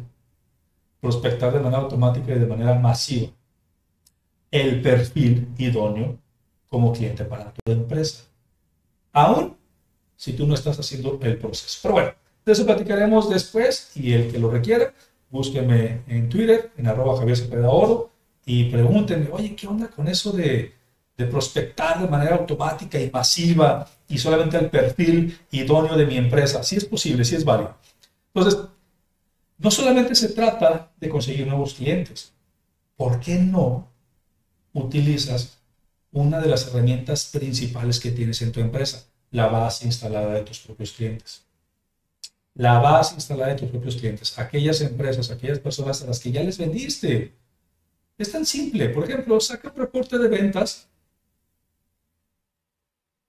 Prospectar 0.99 1.54
de 1.54 1.60
manera 1.60 1.84
automática 1.84 2.34
y 2.34 2.39
de 2.39 2.45
manera 2.45 2.75
masiva 2.75 3.32
el 4.51 4.82
perfil 4.82 5.49
idóneo 5.58 6.17
como 6.69 6.93
cliente 6.93 7.25
para 7.25 7.54
tu 7.54 7.71
empresa. 7.71 8.23
Aún 9.12 9.56
si 10.15 10.34
tú 10.34 10.47
no 10.47 10.54
estás 10.54 10.80
haciendo 10.80 11.19
el 11.21 11.38
proceso. 11.38 11.80
Pero 11.82 11.93
bueno, 11.93 12.12
de 12.45 12.51
eso 12.51 12.65
platicaremos 12.65 13.29
después 13.29 13.91
y 13.95 14.13
el 14.13 14.31
que 14.31 14.38
lo 14.38 14.51
requiera, 14.51 14.93
búsqueme 15.31 16.03
en 16.08 16.29
Twitter, 16.29 16.71
en 16.77 16.88
arroba 16.88 17.17
Javier 17.17 17.38
Cepeda 17.38 17.69
Oro, 17.69 18.12
y 18.45 18.65
pregúntenme, 18.65 19.29
oye, 19.31 19.55
¿qué 19.55 19.67
onda 19.67 19.88
con 19.88 20.08
eso 20.08 20.31
de, 20.31 20.75
de 21.17 21.25
prospectar 21.25 21.99
de 21.99 22.08
manera 22.08 22.36
automática 22.36 22.99
y 22.99 23.10
masiva 23.10 23.89
y 24.08 24.19
solamente 24.19 24.58
al 24.58 24.69
perfil 24.69 25.36
idóneo 25.49 25.97
de 25.97 26.05
mi 26.05 26.17
empresa? 26.17 26.62
Si 26.62 26.75
es 26.75 26.86
posible, 26.86 27.25
si 27.25 27.36
es 27.36 27.43
válido. 27.43 27.75
Entonces, 28.31 28.62
no 29.58 29.71
solamente 29.71 30.13
se 30.13 30.29
trata 30.29 30.91
de 30.97 31.10
conseguir 31.10 31.47
nuevos 31.47 31.73
clientes. 31.73 32.34
¿Por 32.95 33.19
qué 33.19 33.39
no 33.39 33.88
utilizas 34.73 35.58
una 36.12 36.39
de 36.39 36.49
las 36.49 36.67
herramientas 36.67 37.31
principales 37.34 37.99
que 37.99 38.12
tienes 38.12 38.43
en 38.43 38.51
tu 38.51 38.60
empresa? 38.60 39.08
La 39.31 39.47
base 39.47 39.88
instalada 39.88 40.34
de 40.34 40.41
tus 40.41 40.60
propios 40.60 40.91
clientes 40.91 41.45
la 42.55 42.79
base 42.79 43.15
instalada 43.15 43.53
de 43.53 43.59
tus 43.59 43.69
propios 43.69 43.97
clientes, 43.97 44.37
aquellas 44.39 44.81
empresas, 44.81 45.29
aquellas 45.29 45.59
personas 45.59 46.01
a 46.01 46.07
las 46.07 46.19
que 46.19 46.31
ya 46.31 46.41
les 46.41 46.57
vendiste. 46.57 47.33
Es 48.17 48.31
tan 48.31 48.45
simple. 48.45 48.89
Por 48.89 49.03
ejemplo, 49.03 49.39
saca 49.41 49.69
un 49.69 49.75
reporte 49.75 50.17
de 50.17 50.29
ventas 50.29 50.87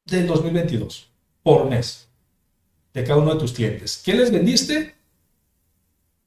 del 0.04 0.28
2022 0.28 1.10
por 1.42 1.68
mes 1.68 2.08
de 2.94 3.04
cada 3.04 3.18
uno 3.18 3.34
de 3.34 3.40
tus 3.40 3.52
clientes. 3.52 4.00
¿Qué 4.04 4.14
les 4.14 4.30
vendiste? 4.30 4.94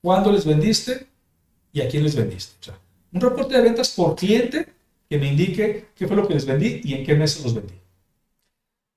¿Cuándo 0.01 0.31
les 0.31 0.45
vendiste? 0.45 1.07
¿Y 1.71 1.81
a 1.81 1.87
quién 1.87 2.03
les 2.03 2.15
vendiste? 2.15 2.55
O 2.59 2.63
sea, 2.63 2.79
un 3.13 3.21
reporte 3.21 3.55
de 3.55 3.61
ventas 3.61 3.89
por 3.91 4.15
cliente 4.15 4.67
que 5.09 5.17
me 5.17 5.27
indique 5.27 5.87
qué 5.95 6.05
fue 6.05 6.17
lo 6.17 6.27
que 6.27 6.33
les 6.33 6.45
vendí 6.45 6.81
y 6.83 6.95
en 6.95 7.05
qué 7.05 7.15
meses 7.15 7.43
los 7.43 7.53
vendí. 7.53 7.73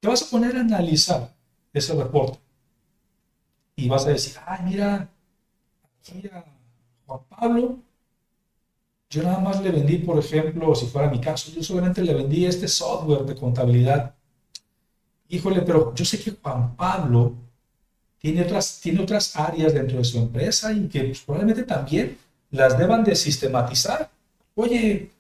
Te 0.00 0.08
vas 0.08 0.22
a 0.22 0.30
poner 0.30 0.56
a 0.56 0.60
analizar 0.60 1.32
ese 1.72 1.94
reporte 1.94 2.40
y 3.76 3.88
vas 3.88 4.06
a 4.06 4.10
decir, 4.10 4.34
ay, 4.46 4.60
mira, 4.64 5.08
aquí 6.00 6.28
a 6.28 6.44
Juan 7.06 7.20
Pablo 7.28 7.78
Yo 9.10 9.22
nada 9.22 9.38
más 9.38 9.62
le 9.62 9.70
vendí, 9.70 9.98
por 9.98 10.18
ejemplo, 10.18 10.74
si 10.74 10.86
fuera 10.86 11.10
mi 11.10 11.20
caso, 11.20 11.50
yo 11.52 11.62
solamente 11.62 12.02
le 12.02 12.14
vendí 12.14 12.46
este 12.46 12.66
software 12.66 13.24
de 13.24 13.36
contabilidad. 13.36 14.14
Híjole, 15.28 15.62
pero 15.62 15.94
yo 15.94 16.04
sé 16.04 16.18
que 16.18 16.32
Juan 16.42 16.74
Pablo 16.76 17.34
tiene 18.18 18.42
otras, 18.42 18.80
tiene 18.80 19.02
otras 19.02 19.36
áreas 19.36 19.74
dentro 19.74 19.98
de 19.98 20.04
su 20.04 20.18
empresa 20.18 20.72
y 20.72 20.88
que 20.88 21.04
pues, 21.04 21.20
probablemente 21.20 21.64
también 21.64 22.16
las 22.50 22.78
deban 22.78 23.04
de 23.04 23.14
sistematizar. 23.16 24.10
Oye, 24.54 25.10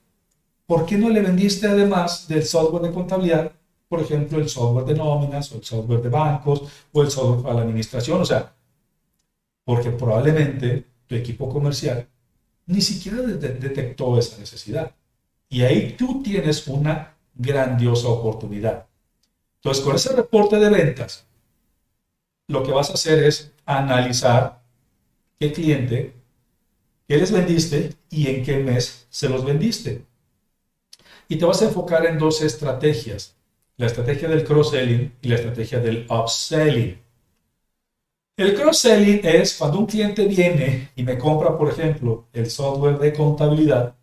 ¿por 0.66 0.86
qué 0.86 0.96
no 0.96 1.10
le 1.10 1.20
vendiste 1.20 1.66
además 1.66 2.28
del 2.28 2.44
software 2.44 2.82
de 2.84 2.92
contabilidad, 2.92 3.52
por 3.92 4.00
ejemplo, 4.00 4.38
el 4.38 4.48
software 4.48 4.86
de 4.86 4.94
nóminas 4.94 5.52
o 5.52 5.56
el 5.56 5.64
software 5.64 6.00
de 6.00 6.08
bancos 6.08 6.62
o 6.92 7.02
el 7.02 7.10
software 7.10 7.42
para 7.42 7.56
la 7.56 7.60
administración? 7.60 8.22
O 8.22 8.24
sea, 8.24 8.54
porque 9.66 9.90
probablemente 9.90 10.86
tu 11.06 11.14
equipo 11.14 11.46
comercial 11.50 12.08
ni 12.64 12.80
siquiera 12.80 13.20
detectó 13.20 14.18
esa 14.18 14.38
necesidad. 14.38 14.94
Y 15.50 15.60
ahí 15.60 15.94
tú 15.98 16.22
tienes 16.22 16.66
una 16.68 17.14
grandiosa 17.34 18.08
oportunidad. 18.08 18.86
Entonces, 19.56 19.84
con 19.84 19.94
ese 19.94 20.16
reporte 20.16 20.56
de 20.56 20.70
ventas, 20.70 21.26
lo 22.48 22.62
que 22.62 22.72
vas 22.72 22.88
a 22.88 22.94
hacer 22.94 23.22
es 23.22 23.52
analizar 23.66 24.62
qué 25.38 25.52
cliente, 25.52 26.14
qué 27.06 27.18
les 27.18 27.30
vendiste 27.30 27.94
y 28.08 28.28
en 28.28 28.42
qué 28.42 28.56
mes 28.56 29.06
se 29.10 29.28
los 29.28 29.44
vendiste. 29.44 30.06
Y 31.28 31.36
te 31.36 31.44
vas 31.44 31.60
a 31.60 31.66
enfocar 31.66 32.06
en 32.06 32.16
dos 32.18 32.40
estrategias, 32.40 33.36
la 33.76 33.86
estrategia 33.86 34.28
del 34.28 34.44
cross-selling 34.44 35.12
y 35.22 35.28
la 35.28 35.36
estrategia 35.36 35.80
del 35.80 36.06
upselling. 36.08 37.00
El 38.36 38.54
cross-selling 38.54 39.20
es 39.24 39.56
cuando 39.56 39.78
un 39.78 39.86
cliente 39.86 40.26
viene 40.26 40.90
y 40.96 41.02
me 41.02 41.18
compra, 41.18 41.56
por 41.56 41.68
ejemplo, 41.70 42.26
el 42.32 42.50
software 42.50 42.98
de 42.98 43.12
contabilidad, 43.12 43.94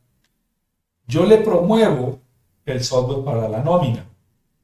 yo 1.08 1.25
le 1.25 1.38
promuevo 1.38 2.19
el 2.65 2.84
software 2.84 3.23
para 3.23 3.49
la 3.49 3.63
nómina 3.63 4.05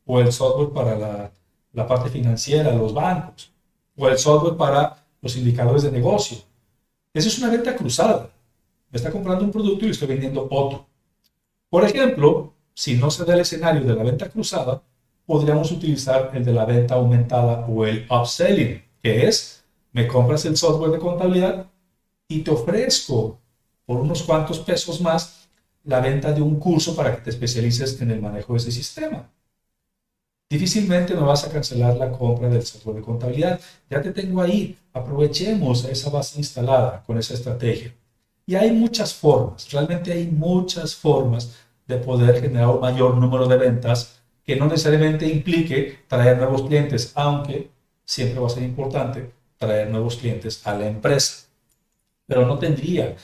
o 0.06 0.20
el 0.20 0.32
software 0.32 0.70
para 0.70 0.96
la, 0.96 1.32
la 1.74 1.88
parte 1.88 2.10
financiera, 2.10 2.72
los 2.72 2.94
bancos 2.94 3.52
o 3.98 4.08
el 4.08 4.18
software 4.18 4.56
para 4.56 5.06
los 5.22 5.36
indicadores 5.38 5.84
de 5.84 5.92
negocio. 5.92 6.38
Esa 7.14 7.28
es 7.30 7.40
una 7.40 7.50
venta 7.50 7.76
cruzada. 7.76 8.30
Me 8.92 8.98
está 8.98 9.12
comprando 9.12 9.44
un 9.44 9.52
producto 9.52 9.86
y 9.86 9.88
le 9.88 9.92
estoy 9.94 10.08
vendiendo 10.08 10.48
otro. 10.52 10.86
Por 11.70 11.84
ejemplo, 11.84 12.54
si 12.74 12.96
no 12.96 13.10
se 13.10 13.26
da 13.26 13.34
el 13.34 13.40
escenario 13.40 13.82
de 13.82 13.96
la 13.96 14.04
venta 14.04 14.30
cruzada, 14.30 14.84
podríamos 15.26 15.72
utilizar 15.72 16.32
el 16.34 16.46
de 16.46 16.54
la 16.54 16.66
venta 16.66 16.96
aumentada 16.96 17.66
o 17.68 17.86
el 17.86 18.06
upselling, 18.10 18.82
que 19.02 19.28
es 19.28 19.64
me 19.92 20.08
compras 20.08 20.46
el 20.46 20.58
software 20.58 20.92
de 20.92 21.00
contabilidad 21.00 21.68
y 22.28 22.42
te 22.42 22.52
ofrezco 22.52 23.40
por 23.86 23.98
unos 23.98 24.24
cuantos 24.24 24.60
pesos 24.60 25.00
más 25.00 25.48
la 25.84 26.00
venta 26.00 26.32
de 26.32 26.42
un 26.42 26.60
curso 26.60 26.96
para 26.96 27.16
que 27.16 27.22
te 27.22 27.30
especialices 27.30 28.02
en 28.02 28.12
el 28.12 28.22
manejo 28.22 28.54
de 28.54 28.60
ese 28.60 28.72
sistema. 28.72 29.30
Difícilmente 30.50 31.16
me 31.16 31.22
vas 31.22 31.44
a 31.44 31.52
cancelar 31.52 31.96
la 31.98 32.12
compra 32.12 32.50
del 32.50 32.66
software 32.66 32.98
de 32.98 33.02
contabilidad. 33.02 33.60
Ya 33.90 34.02
te 34.02 34.12
tengo 34.12 34.42
ahí. 34.42 34.78
Aprovechemos 34.94 35.86
esa 35.86 36.10
base 36.10 36.38
instalada 36.40 37.04
con 37.06 37.18
esa 37.18 37.34
estrategia. 37.34 37.94
Y 38.46 38.56
hay 38.56 38.72
muchas 38.72 39.14
formas, 39.14 39.72
realmente 39.72 40.12
hay 40.12 40.28
muchas 40.28 40.94
formas 40.94 41.56
de 41.88 41.98
poder 41.98 42.42
generar 42.42 42.68
un 42.68 42.80
mayor 42.80 43.16
número 43.18 43.48
de 43.48 43.58
ventas 43.58 44.20
que 44.46 44.56
no 44.56 44.68
necesariamente 44.68 45.28
implique 45.28 46.00
traer 46.08 46.38
nuevos 46.38 46.64
clientes, 46.64 47.12
aunque 47.16 47.70
siempre 48.04 48.40
va 48.40 48.48
a 48.48 48.52
ser 48.52 48.64
importante 48.64 49.32
traer 49.58 49.90
nuevos 49.90 50.18
clientes 50.18 50.66
a 50.68 50.76
la 50.76 50.88
empresa. 50.88 51.48
Pero 52.28 52.46
no 52.46 52.60
tendría, 52.60 53.16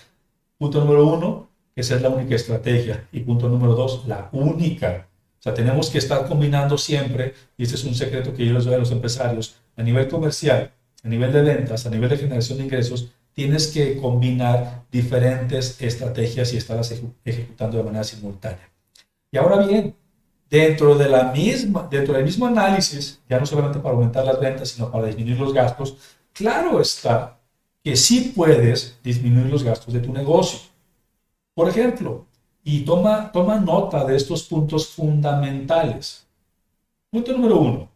punto 0.58 0.80
número 0.80 1.06
uno, 1.06 1.50
que 1.76 1.84
ser 1.84 2.02
la 2.02 2.10
única 2.10 2.36
estrategia. 2.36 3.08
Y 3.12 3.22
punto 3.22 3.48
número 3.48 3.76
dos, 3.76 4.06
la 4.08 4.30
única. 4.32 5.08
O 5.40 5.42
sea, 5.42 5.54
tenemos 5.54 5.90
que 5.90 5.98
estar 5.98 6.28
combinando 6.28 6.78
siempre, 6.78 7.34
y 7.58 7.64
este 7.64 7.76
es 7.76 7.84
un 7.84 7.96
secreto 7.96 8.34
que 8.34 8.46
yo 8.46 8.54
les 8.54 8.66
doy 8.66 8.76
a 8.76 8.78
los 8.78 8.92
empresarios, 8.92 9.56
a 9.76 9.84
nivel 9.84 10.08
comercial, 10.08 10.72
a 11.04 11.08
nivel 11.08 11.32
de 11.34 11.42
ventas, 11.42 11.86
a 11.86 11.90
nivel 11.90 12.10
de 12.10 12.18
generación 12.18 12.58
de 12.58 12.66
ingresos, 12.66 13.12
tienes 13.34 13.68
que 13.68 13.98
combinar 13.98 14.84
diferentes 14.92 15.82
estrategias 15.82 16.54
y 16.54 16.58
estarlas 16.58 16.94
ejecutando 17.26 17.78
de 17.78 17.84
manera 17.84 18.04
simultánea. 18.04 18.70
Y 19.32 19.38
ahora 19.38 19.66
bien, 19.66 19.96
dentro, 20.52 20.96
de 20.96 21.08
la 21.08 21.32
misma, 21.32 21.88
dentro 21.90 22.14
del 22.14 22.26
mismo 22.26 22.46
análisis, 22.46 23.22
ya 23.30 23.40
no 23.40 23.46
solamente 23.46 23.80
para 23.80 23.96
aumentar 23.96 24.26
las 24.26 24.40
ventas, 24.40 24.70
sino 24.70 24.92
para 24.92 25.08
disminuir 25.08 25.40
los 25.40 25.54
gastos, 25.54 25.96
claro 26.34 26.82
está 26.82 27.40
que 27.82 27.96
sí 27.96 28.34
puedes 28.36 29.00
disminuir 29.02 29.48
los 29.48 29.64
gastos 29.64 29.94
de 29.94 30.02
tu 30.02 30.12
negocio. 30.12 30.60
Por 31.56 31.70
ejemplo, 31.70 32.26
y 32.64 32.82
toma, 32.82 33.32
toma 33.32 33.60
nota 33.60 34.04
de 34.06 34.18
estos 34.18 34.44
puntos 34.44 34.90
fundamentales. 34.90 36.28
Punto 37.10 37.32
número 37.32 37.58
uno. 37.58 37.90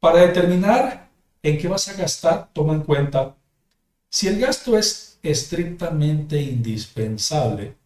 Para 0.00 0.20
determinar 0.22 1.10
en 1.42 1.58
qué 1.58 1.68
vas 1.68 1.86
a 1.88 1.92
gastar, 1.92 2.48
toma 2.54 2.72
en 2.72 2.82
cuenta 2.82 3.36
si 4.08 4.28
el 4.28 4.40
gasto 4.40 4.76
es 4.76 5.18
estrictamente 5.22 6.40
indispensable, 6.40 7.76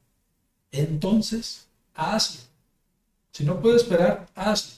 entonces 0.70 1.66
hazlo. 1.94 2.53
Si 3.34 3.44
no 3.44 3.60
puedes 3.60 3.82
esperar, 3.82 4.28
hazlo. 4.36 4.76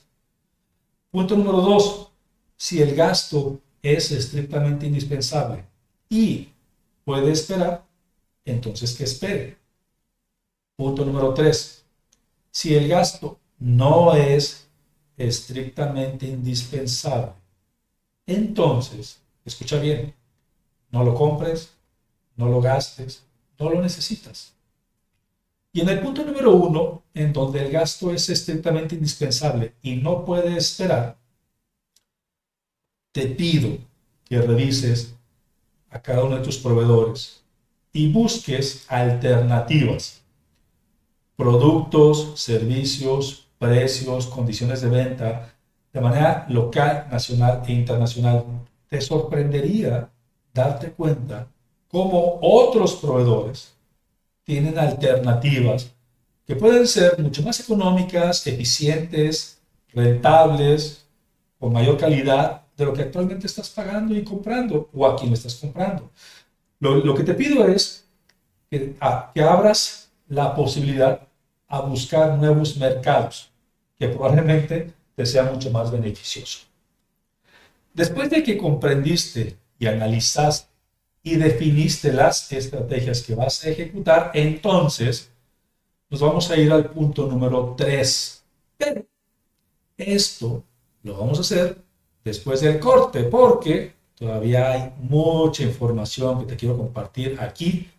Punto 1.11 1.37
número 1.37 1.61
dos. 1.61 2.11
Si 2.57 2.81
el 2.81 2.95
gasto 2.95 3.61
es 3.83 4.11
estrictamente 4.11 4.87
indispensable 4.87 5.62
y 6.09 6.49
puede 7.05 7.33
esperar, 7.33 7.85
entonces 8.47 8.95
que 8.95 9.05
espere. 9.05 9.59
Punto 10.75 11.05
número 11.05 11.35
tres. 11.35 11.85
Si 12.51 12.75
el 12.75 12.88
gasto 12.88 13.38
no 13.59 14.14
es 14.14 14.66
estrictamente 15.19 16.27
indispensable, 16.27 17.33
entonces, 18.25 19.21
escucha 19.45 19.79
bien, 19.79 20.14
no 20.90 21.05
lo 21.05 21.14
compres, 21.14 21.75
no 22.37 22.49
lo 22.49 22.62
gastes, 22.62 23.23
no 23.59 23.69
lo 23.69 23.83
necesitas. 23.83 24.56
Y 25.77 25.83
en 25.83 25.91
el 25.91 26.01
punto 26.01 26.25
número 26.25 26.55
uno, 26.55 27.03
en 27.12 27.35
donde 27.35 27.61
el 27.61 27.71
gasto 27.71 28.11
es 28.11 28.31
estrictamente 28.31 28.95
indispensable 28.95 29.75
y 29.83 29.97
no 29.97 30.25
puede 30.25 30.57
esperar, 30.57 31.19
te 33.12 33.27
pido 33.27 33.77
que 34.25 34.41
revises 34.41 35.15
a 35.91 36.01
cada 36.01 36.25
uno 36.25 36.37
de 36.37 36.43
tus 36.43 36.57
proveedores 36.57 37.43
y 37.93 38.11
busques 38.11 38.87
alternativas, 38.89 40.23
productos, 41.37 42.41
servicios, 42.41 43.47
precios, 43.59 44.29
condiciones 44.29 44.81
de 44.81 44.89
venta, 44.89 45.55
de 45.93 46.01
manera 46.01 46.47
local, 46.49 47.07
nacional 47.11 47.65
e 47.67 47.73
internacional. 47.75 48.47
Te 48.89 49.03
sorprendería 49.03 50.09
darte 50.55 50.93
cuenta 50.93 51.47
cómo 51.91 52.39
otros 52.41 52.95
proveedores 52.95 53.76
tienen 54.47 54.79
alternativas 54.79 55.93
que 56.47 56.55
pueden 56.55 56.87
ser 56.87 57.19
mucho 57.19 57.43
más 57.43 57.59
económicas, 57.59 58.47
eficientes, 58.47 59.59
rentables, 59.93 61.05
con 61.59 61.73
mayor 61.73 61.99
calidad 61.99 62.63
de 62.77 62.85
lo 62.85 62.95
que 62.95 63.03
actualmente 63.03 63.49
estás 63.49 63.69
pagando 63.71 64.15
y 64.15 64.23
comprando 64.23 64.89
o 64.95 65.05
a 65.05 65.17
quien 65.17 65.33
estás 65.33 65.57
comprando. 65.57 66.11
Lo, 66.79 67.15
que 67.15 67.25
te 67.25 67.35
pido 67.35 67.67
es 67.67 68.07
que, 68.71 68.95
que 69.35 69.43
abras 69.43 70.11
la 70.29 70.55
posibilidad 70.55 71.27
a 71.67 71.81
buscar 71.81 72.39
nuevos 72.39 72.77
mercados 72.77 73.51
que 73.99 74.09
probablemente 74.09 74.93
te 75.17 75.27
sea 75.27 75.43
mucho 75.45 75.71
más 75.73 75.91
beneficioso. 75.91 76.61
Después 77.95 78.31
de 78.31 78.45
que 78.45 78.59
comprendiste 78.59 79.57
y 79.79 79.87
analizaste 79.87 80.76
y 81.27 81.35
definiste 81.35 82.12
las 82.12 82.53
estrategias 82.53 83.21
que 83.21 83.35
vas 83.35 83.65
a 83.65 83.71
ejecutar, 83.71 84.31
entonces 84.33 85.29
nos 86.09 86.21
vamos 86.21 86.49
a 86.53 86.57
ir 86.57 86.71
al 86.71 86.89
punto 86.89 87.27
número 87.27 87.75
3. 87.77 88.45
Pero 88.79 89.05
esto 89.97 90.62
lo 91.03 91.17
vamos 91.17 91.39
a 91.39 91.41
hacer 91.41 91.79
después 92.23 92.61
del 92.61 92.79
corte, 92.79 93.25
porque 93.25 93.93
todavía 94.15 94.71
hay 94.71 94.93
mucha 95.01 95.65
información 95.65 96.39
que 96.39 96.47
te 96.47 96.57
quiero 96.57 96.77
compartir 96.77 97.37
aquí 97.41 97.91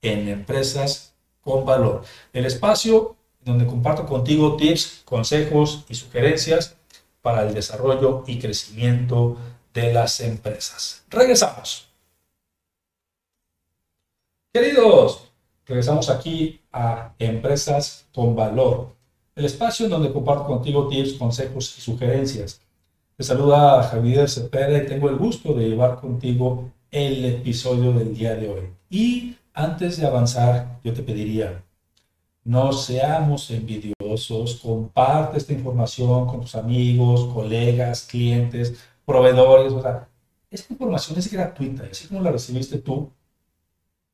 en 0.00 0.28
Empresas 0.28 1.14
con 1.40 1.64
Valor. 1.64 2.04
El 2.32 2.46
espacio 2.46 3.16
donde 3.44 3.66
comparto 3.66 4.06
contigo 4.06 4.56
tips, 4.56 5.02
consejos 5.04 5.84
y 5.88 5.96
sugerencias 5.96 6.76
para 7.22 7.42
el 7.42 7.54
desarrollo 7.54 8.22
y 8.28 8.38
crecimiento 8.38 9.36
de 9.74 9.92
las 9.92 10.20
empresas. 10.20 11.02
Regresamos. 11.10 11.87
Queridos, 14.52 15.32
regresamos 15.66 16.08
aquí 16.10 16.60
a 16.72 17.14
Empresas 17.18 18.08
con 18.14 18.34
Valor, 18.34 18.96
el 19.34 19.44
espacio 19.44 19.86
en 19.86 19.92
donde 19.92 20.12
comparto 20.12 20.46
contigo 20.46 20.88
tips, 20.88 21.14
consejos 21.14 21.76
y 21.78 21.80
sugerencias 21.80 22.60
te 23.18 23.24
saluda 23.24 23.82
Javier 23.82 24.30
Cepeda 24.30 24.80
y 24.80 24.86
tengo 24.86 25.08
el 25.08 25.16
gusto 25.16 25.52
de 25.52 25.68
llevar 25.68 26.00
contigo 26.00 26.70
el 26.88 27.24
episodio 27.24 27.92
del 27.92 28.14
día 28.14 28.36
de 28.36 28.48
hoy. 28.48 28.70
Y 28.88 29.34
antes 29.52 29.96
de 29.96 30.06
avanzar, 30.06 30.78
yo 30.84 30.94
te 30.94 31.02
pediría, 31.02 31.64
no 32.44 32.72
seamos 32.72 33.50
envidiosos, 33.50 34.60
comparte 34.62 35.38
esta 35.38 35.52
información 35.52 36.28
con 36.28 36.42
tus 36.42 36.54
amigos, 36.54 37.24
colegas, 37.34 38.02
clientes, 38.08 38.74
proveedores. 39.04 39.72
O 39.72 39.82
sea, 39.82 40.08
esta 40.48 40.72
información 40.72 41.18
es 41.18 41.28
gratuita, 41.32 41.88
así 41.90 42.06
como 42.06 42.22
la 42.22 42.30
recibiste 42.30 42.78
tú, 42.78 43.10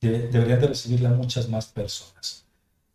deberían 0.08 0.60
de 0.60 0.68
recibirla 0.68 1.10
muchas 1.10 1.48
más 1.48 1.66
personas. 1.66 2.44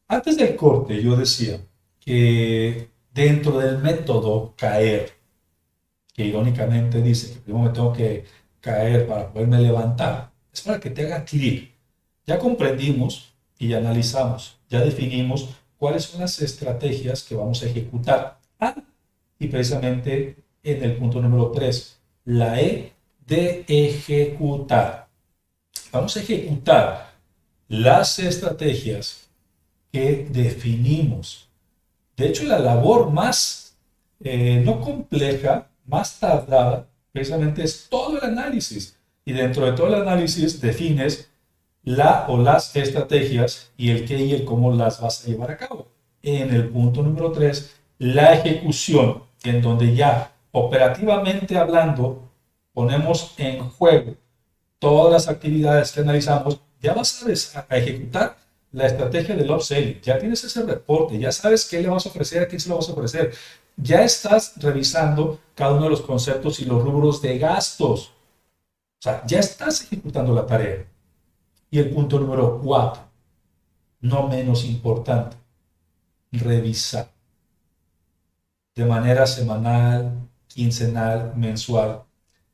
Antes 0.08 0.38
del 0.38 0.56
corte 0.56 1.02
yo 1.02 1.16
decía 1.16 1.60
que 2.00 2.90
dentro 3.14 3.60
del 3.60 3.78
método 3.78 4.54
caer, 4.58 5.12
que 6.14 6.26
irónicamente 6.26 7.02
dice 7.02 7.34
que 7.34 7.40
primero 7.40 7.66
me 7.66 7.74
tengo 7.74 7.94
que 7.94 8.26
caer 8.60 9.08
para 9.08 9.32
poderme 9.32 9.60
levantar, 9.60 10.32
es 10.52 10.62
para 10.62 10.80
que 10.80 10.90
te 10.90 11.06
haga 11.06 11.24
clic. 11.24 11.72
Ya 12.26 12.40
comprendimos 12.40 13.34
y 13.58 13.74
analizamos, 13.74 14.58
ya 14.70 14.82
definimos 14.82 15.50
cuáles 15.78 16.04
son 16.04 16.22
las 16.22 16.42
estrategias 16.42 17.24
que 17.24 17.36
vamos 17.36 17.64
a 17.64 17.68
ejecutar. 17.68 18.40
Ah, 18.60 18.76
y 19.40 19.48
precisamente 19.48 20.36
en 20.64 20.84
el 20.84 20.98
punto 20.98 21.22
número 21.22 21.52
3, 21.52 22.00
la 22.26 22.62
E 22.62 22.94
de 23.26 23.64
ejecutar. 23.68 24.99
Vamos 25.92 26.16
a 26.16 26.20
ejecutar 26.20 27.14
las 27.68 28.20
estrategias 28.20 29.28
que 29.92 30.28
definimos. 30.30 31.50
De 32.16 32.28
hecho, 32.28 32.44
la 32.44 32.60
labor 32.60 33.12
más, 33.12 33.76
eh, 34.24 34.62
no 34.64 34.82
compleja, 34.82 35.68
más 35.88 36.20
tardada, 36.20 36.88
precisamente 37.12 37.64
es 37.64 37.88
todo 37.90 38.20
el 38.20 38.24
análisis. 38.24 38.98
Y 39.26 39.34
dentro 39.34 39.66
de 39.66 39.72
todo 39.72 39.88
el 39.88 39.96
análisis 39.96 40.62
defines 40.62 41.32
la 41.84 42.26
o 42.28 42.38
las 42.38 42.76
estrategias 42.76 43.72
y 43.76 43.90
el 43.90 44.06
qué 44.06 44.20
y 44.20 44.34
el 44.34 44.46
cómo 44.46 44.72
las 44.72 45.02
vas 45.02 45.24
a 45.24 45.28
llevar 45.28 45.52
a 45.52 45.58
cabo. 45.58 45.88
En 46.22 46.54
el 46.54 46.70
punto 46.70 47.02
número 47.02 47.32
3, 47.32 47.78
la 47.98 48.36
ejecución, 48.36 49.24
en 49.44 49.62
donde 49.64 49.96
ya 49.96 50.34
operativamente 50.52 51.58
hablando 51.58 52.30
ponemos 52.74 53.34
en 53.38 53.68
juego 53.70 54.16
todas 54.80 55.12
las 55.12 55.28
actividades 55.28 55.92
que 55.92 56.02
analizamos, 56.02 56.62
ya 56.82 56.94
vas 56.94 57.24
a, 57.56 57.66
a 57.70 57.78
ejecutar 57.78 58.38
la 58.72 58.88
estrategia 58.88 59.36
del 59.36 59.52
upselling, 59.52 60.00
ya 60.02 60.20
tienes 60.20 60.44
ese 60.44 60.64
reporte, 60.64 61.18
ya 61.20 61.32
sabes 61.32 61.66
qué 61.66 61.82
le 61.82 61.90
vas 61.90 62.06
a 62.06 62.10
ofrecer, 62.10 62.44
a 62.44 62.48
quién 62.48 62.60
se 62.60 62.70
lo 62.70 62.78
vas 62.78 62.90
a 62.90 62.94
ofrecer, 62.94 63.34
ya 63.76 64.04
estás 64.04 64.54
revisando 64.58 65.40
cada 65.56 65.74
uno 65.74 65.86
de 65.86 65.90
los 65.92 66.02
conceptos 66.02 66.60
y 66.60 66.66
los 66.66 66.84
rubros 66.84 67.22
de 67.22 67.38
gastos. 67.38 68.12
O 69.00 69.02
sea, 69.02 69.26
ya 69.26 69.40
estás 69.40 69.82
ejecutando 69.84 70.34
la 70.34 70.46
tarea. 70.46 70.86
Y 71.72 71.80
el 71.80 71.90
punto 71.92 72.20
número 72.20 72.60
cuatro, 72.62 73.04
no 74.02 74.28
menos 74.28 74.66
importante, 74.66 75.38
revisar 76.32 77.10
de 78.76 78.86
manera 78.86 79.28
semanal, 79.28 80.30
quincenal, 80.48 81.34
mensual, 81.36 82.04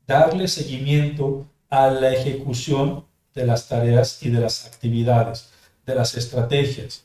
darle 0.07 0.47
seguimiento 0.47 1.45
a 1.69 1.88
la 1.88 2.13
ejecución 2.13 3.06
de 3.34 3.45
las 3.45 3.67
tareas 3.67 4.21
y 4.23 4.30
de 4.30 4.39
las 4.39 4.65
actividades, 4.65 5.49
de 5.86 5.95
las 5.95 6.15
estrategias. 6.15 7.04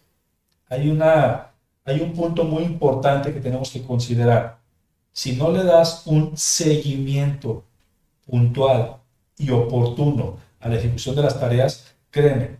Hay, 0.68 0.88
una, 0.88 1.50
hay 1.84 2.00
un 2.00 2.12
punto 2.12 2.44
muy 2.44 2.62
importante 2.62 3.34
que 3.34 3.40
tenemos 3.40 3.70
que 3.70 3.82
considerar. 3.82 4.58
Si 5.12 5.32
no 5.32 5.50
le 5.50 5.64
das 5.64 6.02
un 6.06 6.36
seguimiento 6.36 7.64
puntual 8.26 8.96
y 9.36 9.50
oportuno 9.50 10.38
a 10.60 10.68
la 10.68 10.76
ejecución 10.76 11.16
de 11.16 11.22
las 11.22 11.38
tareas, 11.40 11.94
créeme, 12.10 12.58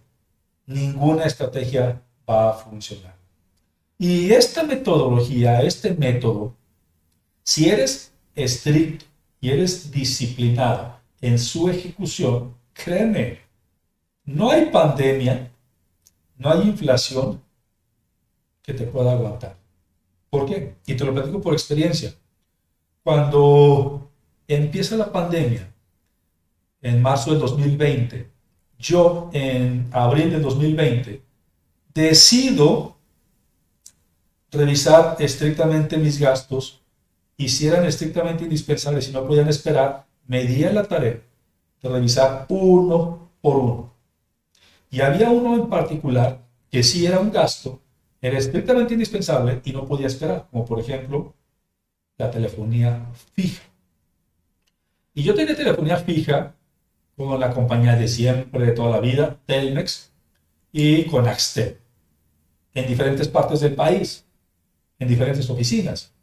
ninguna 0.66 1.24
estrategia 1.24 2.02
va 2.28 2.50
a 2.50 2.54
funcionar. 2.54 3.14
Y 3.98 4.32
esta 4.32 4.62
metodología, 4.64 5.60
este 5.60 5.94
método, 5.94 6.56
si 7.44 7.68
eres 7.68 8.12
estricto 8.34 9.04
y 9.40 9.50
eres 9.50 9.90
disciplinado 9.90 10.99
en 11.20 11.38
su 11.38 11.68
ejecución, 11.68 12.54
créeme, 12.72 13.40
no 14.24 14.50
hay 14.50 14.66
pandemia, 14.66 15.50
no 16.36 16.50
hay 16.50 16.68
inflación 16.68 17.42
que 18.62 18.74
te 18.74 18.84
pueda 18.84 19.12
aguantar. 19.12 19.56
¿Por 20.30 20.46
qué? 20.46 20.76
Y 20.86 20.94
te 20.94 21.04
lo 21.04 21.12
platico 21.12 21.40
por 21.40 21.52
experiencia. 21.52 22.14
Cuando 23.02 24.10
empieza 24.46 24.96
la 24.96 25.10
pandemia, 25.10 25.72
en 26.82 27.02
marzo 27.02 27.30
del 27.32 27.40
2020, 27.40 28.30
yo 28.78 29.30
en 29.32 29.88
abril 29.92 30.30
del 30.30 30.42
2020 30.42 31.22
decido 31.92 32.96
revisar 34.50 35.16
estrictamente 35.18 35.98
mis 35.98 36.18
gastos 36.18 36.80
y 37.36 37.48
si 37.48 37.66
eran 37.66 37.84
estrictamente 37.84 38.44
indispensables 38.44 39.08
y 39.08 39.12
no 39.12 39.26
podían 39.26 39.48
esperar, 39.48 40.06
me 40.30 40.44
di 40.44 40.62
la 40.62 40.84
tarea 40.84 41.20
de 41.82 41.88
revisar 41.88 42.46
uno 42.50 43.32
por 43.40 43.56
uno. 43.56 43.94
Y 44.88 45.00
había 45.00 45.28
uno 45.28 45.56
en 45.56 45.68
particular 45.68 46.46
que 46.70 46.84
sí 46.84 47.04
era 47.04 47.18
un 47.18 47.32
gasto, 47.32 47.80
era 48.20 48.38
estrictamente 48.38 48.94
indispensable 48.94 49.60
y 49.64 49.72
no 49.72 49.86
podía 49.86 50.06
esperar, 50.06 50.46
como 50.52 50.64
por 50.64 50.78
ejemplo 50.78 51.34
la 52.16 52.30
telefonía 52.30 53.08
fija. 53.34 53.64
Y 55.14 55.24
yo 55.24 55.34
tenía 55.34 55.56
telefonía 55.56 55.96
fija 55.96 56.54
con 57.16 57.40
la 57.40 57.52
compañía 57.52 57.96
de 57.96 58.06
siempre, 58.06 58.66
de 58.66 58.72
toda 58.72 58.90
la 58.90 59.00
vida, 59.00 59.36
Telmex, 59.46 60.12
y 60.70 61.06
con 61.06 61.26
Axtel, 61.26 61.78
en 62.74 62.86
diferentes 62.86 63.26
partes 63.26 63.58
del 63.58 63.74
país, 63.74 64.24
en 65.00 65.08
diferentes 65.08 65.50
oficinas. 65.50 66.14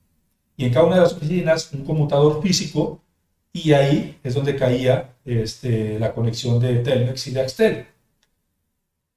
Y 0.55 0.63
en 0.63 0.71
cada 0.71 0.85
una 0.85 0.95
de 0.95 1.01
las 1.01 1.11
oficinas 1.11 1.73
un 1.73 1.83
conmutador 1.83 2.41
físico 2.41 3.01
y 3.63 3.73
ahí 3.73 4.19
es 4.23 4.33
donde 4.33 4.55
caía 4.55 5.15
este, 5.25 5.99
la 5.99 6.13
conexión 6.13 6.59
de 6.59 6.79
Telmex 6.79 7.27
y 7.27 7.31
de 7.31 7.41
Axtel. 7.41 7.87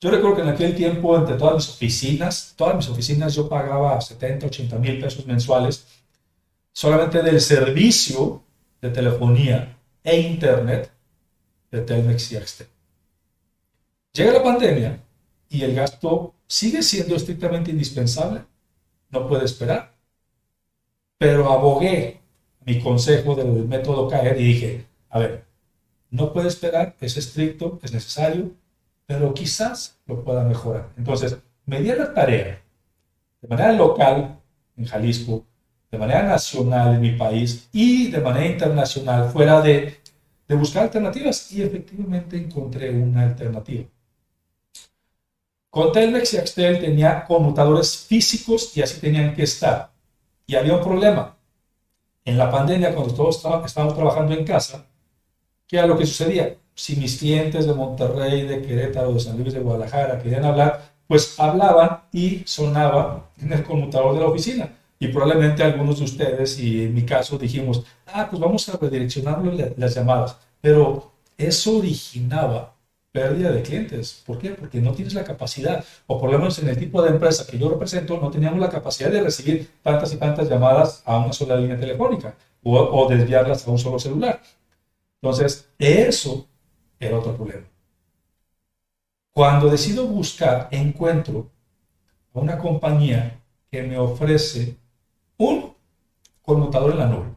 Yo 0.01 0.11
recuerdo 0.11 0.37
que 0.37 0.43
en 0.43 0.49
aquel 0.49 0.75
tiempo, 0.75 1.17
entre 1.17 1.37
todas 1.37 1.57
mis 1.57 1.69
oficinas, 1.69 2.55
todas 2.57 2.77
mis 2.77 2.89
oficinas 2.89 3.35
yo 3.35 3.49
pagaba 3.49 4.01
70, 4.01 4.47
80 4.47 4.79
mil 4.79 4.99
pesos 4.99 5.27
mensuales 5.27 5.87
solamente 6.73 7.23
del 7.23 7.41
servicio 7.41 8.43
de 8.81 8.91
telefonía 8.91 9.77
e 10.03 10.21
internet 10.21 10.91
de 11.71 11.81
Telmex 11.83 12.33
y 12.33 12.37
Axtel. 12.37 12.67
Llega 14.13 14.33
la 14.33 14.43
pandemia 14.43 15.01
y 15.49 15.63
el 15.63 15.75
gasto 15.75 16.35
sigue 16.47 16.83
siendo 16.83 17.15
estrictamente 17.15 17.71
indispensable, 17.71 18.43
no 19.11 19.29
puede 19.29 19.45
esperar, 19.45 19.95
pero 21.19 21.53
abogué 21.53 22.20
mi 22.65 22.81
consejo 22.81 23.35
del 23.35 23.67
método 23.67 24.09
CAER 24.09 24.41
y 24.41 24.45
dije, 24.45 24.87
a 25.09 25.19
ver, 25.19 25.45
no 26.11 26.33
puede 26.33 26.49
esperar, 26.49 26.97
es 27.01 27.17
estricto, 27.17 27.79
es 27.83 27.93
necesario, 27.93 28.51
pero 29.07 29.33
quizás 29.35 29.99
lo 30.07 30.23
pueda 30.25 30.45
mejorar. 30.45 30.89
Entonces, 30.97 31.37
me 31.67 31.81
di 31.81 31.89
la 31.89 32.13
tarea 32.13 32.61
de 33.41 33.49
manera 33.49 33.73
local 33.73 34.39
en 34.77 34.85
Jalisco, 34.85 35.45
de 35.91 35.99
manera 35.99 36.23
nacional 36.23 36.95
en 36.95 37.01
mi 37.01 37.13
país 37.13 37.69
y 37.73 38.11
de 38.11 38.21
manera 38.21 38.47
internacional 38.47 39.31
fuera 39.31 39.61
de 39.61 40.01
de 40.51 40.57
buscar 40.57 40.83
alternativas 40.83 41.53
y 41.53 41.63
efectivamente 41.63 42.37
encontré 42.37 42.91
una 42.91 43.23
alternativa. 43.23 43.85
Con 45.71 45.93
Telmex 45.93 46.35
y 46.35 46.39
Axtel 46.39 46.81
tenía 46.81 47.25
conmutadores 47.25 47.97
físicos 47.99 48.77
y 48.77 48.83
así 48.83 49.01
tenían 49.01 49.33
que 49.33 49.45
estar. 49.45 49.93
Y 50.49 50.57
había 50.57 50.75
un 50.75 50.83
problema. 50.83 51.37
En 52.31 52.39
la 52.39 52.49
pandemia, 52.49 52.95
cuando 52.95 53.13
todos 53.13 53.43
estábamos 53.67 53.97
trabajando 53.97 54.33
en 54.35 54.45
casa, 54.45 54.87
¿qué 55.67 55.79
era 55.79 55.89
lo 55.89 55.99
que 55.99 56.07
sucedía? 56.07 56.55
Si 56.77 56.95
mis 56.95 57.19
clientes 57.19 57.67
de 57.67 57.75
Monterrey, 57.75 58.43
de 58.43 58.63
Querétaro, 58.63 59.13
de 59.13 59.19
San 59.19 59.37
Luis, 59.37 59.53
de 59.53 59.59
Guadalajara 59.59 60.23
querían 60.23 60.45
hablar, 60.45 60.93
pues 61.09 61.41
hablaban 61.41 62.03
y 62.13 62.45
sonaba 62.47 63.31
en 63.43 63.53
el 63.53 63.65
conmutador 63.65 64.15
de 64.15 64.21
la 64.21 64.27
oficina. 64.27 64.79
Y 65.01 65.09
probablemente 65.09 65.65
algunos 65.65 65.99
de 65.99 66.05
ustedes, 66.05 66.57
y 66.61 66.85
en 66.85 66.95
mi 66.95 67.05
caso, 67.05 67.37
dijimos, 67.37 67.83
ah, 68.07 68.29
pues 68.31 68.41
vamos 68.41 68.69
a 68.69 68.77
redireccionar 68.77 69.43
las 69.77 69.97
llamadas. 69.97 70.37
Pero 70.61 71.11
eso 71.37 71.79
originaba 71.79 72.77
pérdida 73.13 73.51
de 73.53 73.63
clientes. 73.63 74.23
¿Por 74.27 74.39
qué? 74.39 74.51
Porque 74.51 74.81
no 74.81 74.93
tienes 74.93 75.15
la 75.15 75.25
capacidad, 75.25 75.85
o 76.07 76.19
por 76.19 76.31
lo 76.31 76.39
menos 76.39 76.59
en 76.59 76.69
el 76.69 76.79
tipo 76.79 77.03
de 77.03 77.11
empresa 77.11 77.47
que 77.47 77.59
yo 77.59 77.69
represento, 77.69 78.19
no 78.21 78.31
teníamos 78.31 78.61
la 78.61 78.71
capacidad 78.71 79.11
de 79.11 79.23
recibir 79.23 79.71
tantas 79.83 80.13
y 80.13 80.17
tantas 80.17 80.49
llamadas 80.49 81.03
a 81.05 81.19
una 81.19 81.33
sola 81.33 81.57
línea 81.57 81.79
telefónica 81.79 82.35
o, 82.63 82.79
o 82.79 83.09
desviarlas 83.09 83.67
a 83.67 83.71
un 83.71 83.79
solo 83.79 83.99
celular. 83.99 84.41
Entonces, 85.23 85.69
eso 85.79 86.47
era 86.99 87.19
otro 87.19 87.37
problema. 87.37 87.67
Cuando 89.33 89.69
decido 89.69 90.07
buscar, 90.07 90.69
encuentro 90.71 91.51
a 92.35 92.41
una 92.41 92.59
compañía 92.59 93.41
que 93.71 93.83
me 93.83 93.99
ofrece 93.99 94.77
un 95.37 95.75
conmutador 96.43 96.93
en 96.93 96.99
la 96.99 97.07
nube. 97.07 97.29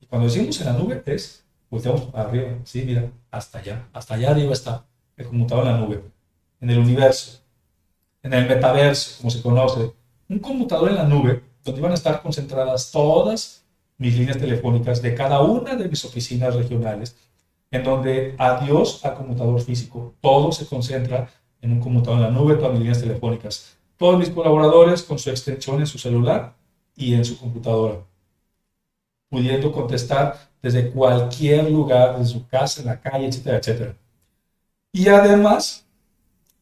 Y 0.00 0.06
cuando 0.06 0.28
decimos 0.28 0.60
en 0.60 0.66
la 0.66 0.72
nube 0.72 1.02
es, 1.06 1.44
volteamos 1.70 2.02
para 2.02 2.28
arriba, 2.28 2.58
sí, 2.64 2.82
mira, 2.84 3.10
hasta 3.30 3.58
allá, 3.58 3.88
hasta 3.92 4.14
allá 4.14 4.30
arriba 4.30 4.52
está 4.52 4.84
el 5.16 5.26
conmutador 5.26 5.66
en 5.66 5.72
la 5.72 5.78
nube, 5.78 6.02
en 6.60 6.70
el 6.70 6.78
universo. 6.78 7.38
en 8.22 8.34
el 8.34 8.46
metaverso, 8.46 9.18
como 9.18 9.30
se 9.30 9.40
conoce, 9.40 9.92
un 10.28 10.38
computador 10.40 10.90
en 10.90 10.96
la 10.96 11.04
nube 11.04 11.42
donde 11.64 11.80
van 11.80 11.92
a 11.92 11.94
estar 11.94 12.20
concentradas 12.20 12.90
todas 12.90 13.64
mis 13.96 14.16
líneas 14.16 14.38
telefónicas 14.38 15.00
de 15.00 15.14
cada 15.14 15.40
una 15.40 15.74
de 15.76 15.88
mis 15.88 16.04
oficinas 16.04 16.54
regionales, 16.54 17.16
en 17.70 17.84
donde 17.84 18.34
adiós 18.38 19.04
al 19.04 19.14
computador 19.14 19.60
físico, 19.60 20.14
todo 20.20 20.52
se 20.52 20.66
concentra 20.66 21.30
en 21.62 21.72
un 21.72 21.80
computador 21.80 22.18
en 22.18 22.24
la 22.24 22.30
nube, 22.30 22.56
todas 22.56 22.72
mis 22.72 22.80
líneas 22.80 23.00
telefónicas, 23.00 23.76
todos 23.96 24.18
mis 24.18 24.30
colaboradores 24.30 25.02
con 25.02 25.18
su 25.18 25.30
extensión 25.30 25.80
en 25.80 25.86
su 25.86 25.98
celular 25.98 26.54
y 26.96 27.14
en 27.14 27.24
su 27.24 27.38
computadora, 27.38 28.00
pudiendo 29.28 29.72
contestar 29.72 30.49
desde 30.62 30.90
cualquier 30.90 31.70
lugar, 31.70 32.18
desde 32.18 32.32
su 32.34 32.46
casa, 32.46 32.80
en 32.80 32.86
la 32.88 33.00
calle, 33.00 33.26
etcétera, 33.26 33.58
etcétera. 33.58 33.96
Y 34.92 35.08
además, 35.08 35.86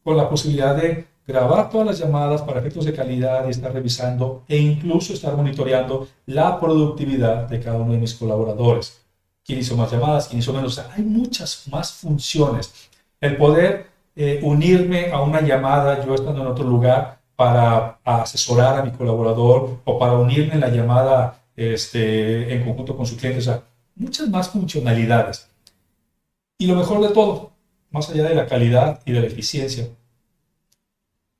con 0.03 0.17
la 0.17 0.29
posibilidad 0.29 0.75
de 0.75 1.07
grabar 1.29 1.69
todas 1.69 1.85
las 1.85 1.99
llamadas 1.99 2.41
para 2.41 2.59
efectos 2.59 2.85
de 2.85 2.93
calidad 2.93 3.45
y 3.45 3.51
estar 3.51 3.71
revisando 3.71 4.43
e 4.47 4.57
incluso 4.57 5.13
estar 5.13 5.35
monitoreando 5.35 6.07
la 6.25 6.59
productividad 6.59 7.47
de 7.47 7.59
cada 7.59 7.77
uno 7.77 7.93
de 7.93 7.99
mis 7.99 8.15
colaboradores. 8.15 9.01
¿Quién 9.45 9.59
hizo 9.59 9.75
más 9.75 9.91
llamadas? 9.91 10.27
¿Quién 10.27 10.39
hizo 10.39 10.53
menos? 10.53 10.79
hay 10.79 11.03
muchas 11.03 11.67
más 11.67 11.91
funciones. 11.91 12.89
El 13.21 13.37
poder 13.37 13.87
eh, 14.15 14.39
unirme 14.43 15.11
a 15.11 15.21
una 15.21 15.41
llamada 15.41 16.03
yo 16.05 16.15
estando 16.15 16.41
en 16.41 16.47
otro 16.47 16.65
lugar 16.65 17.19
para 17.35 17.99
asesorar 18.03 18.79
a 18.79 18.83
mi 18.83 18.91
colaborador 18.91 19.79
o 19.85 19.99
para 19.99 20.13
unirme 20.13 20.55
en 20.55 20.61
la 20.61 20.69
llamada 20.69 21.41
este, 21.55 22.53
en 22.53 22.63
conjunto 22.63 22.97
con 22.97 23.05
su 23.05 23.15
cliente. 23.15 23.39
O 23.39 23.43
sea, 23.43 23.63
muchas 23.99 24.29
más 24.29 24.49
funcionalidades. 24.49 25.47
Y 26.57 26.65
lo 26.65 26.75
mejor 26.75 27.01
de 27.07 27.13
todo, 27.13 27.51
más 27.91 28.09
allá 28.09 28.23
de 28.23 28.35
la 28.35 28.47
calidad 28.47 29.01
y 29.05 29.11
de 29.11 29.21
la 29.21 29.27
eficiencia, 29.27 29.87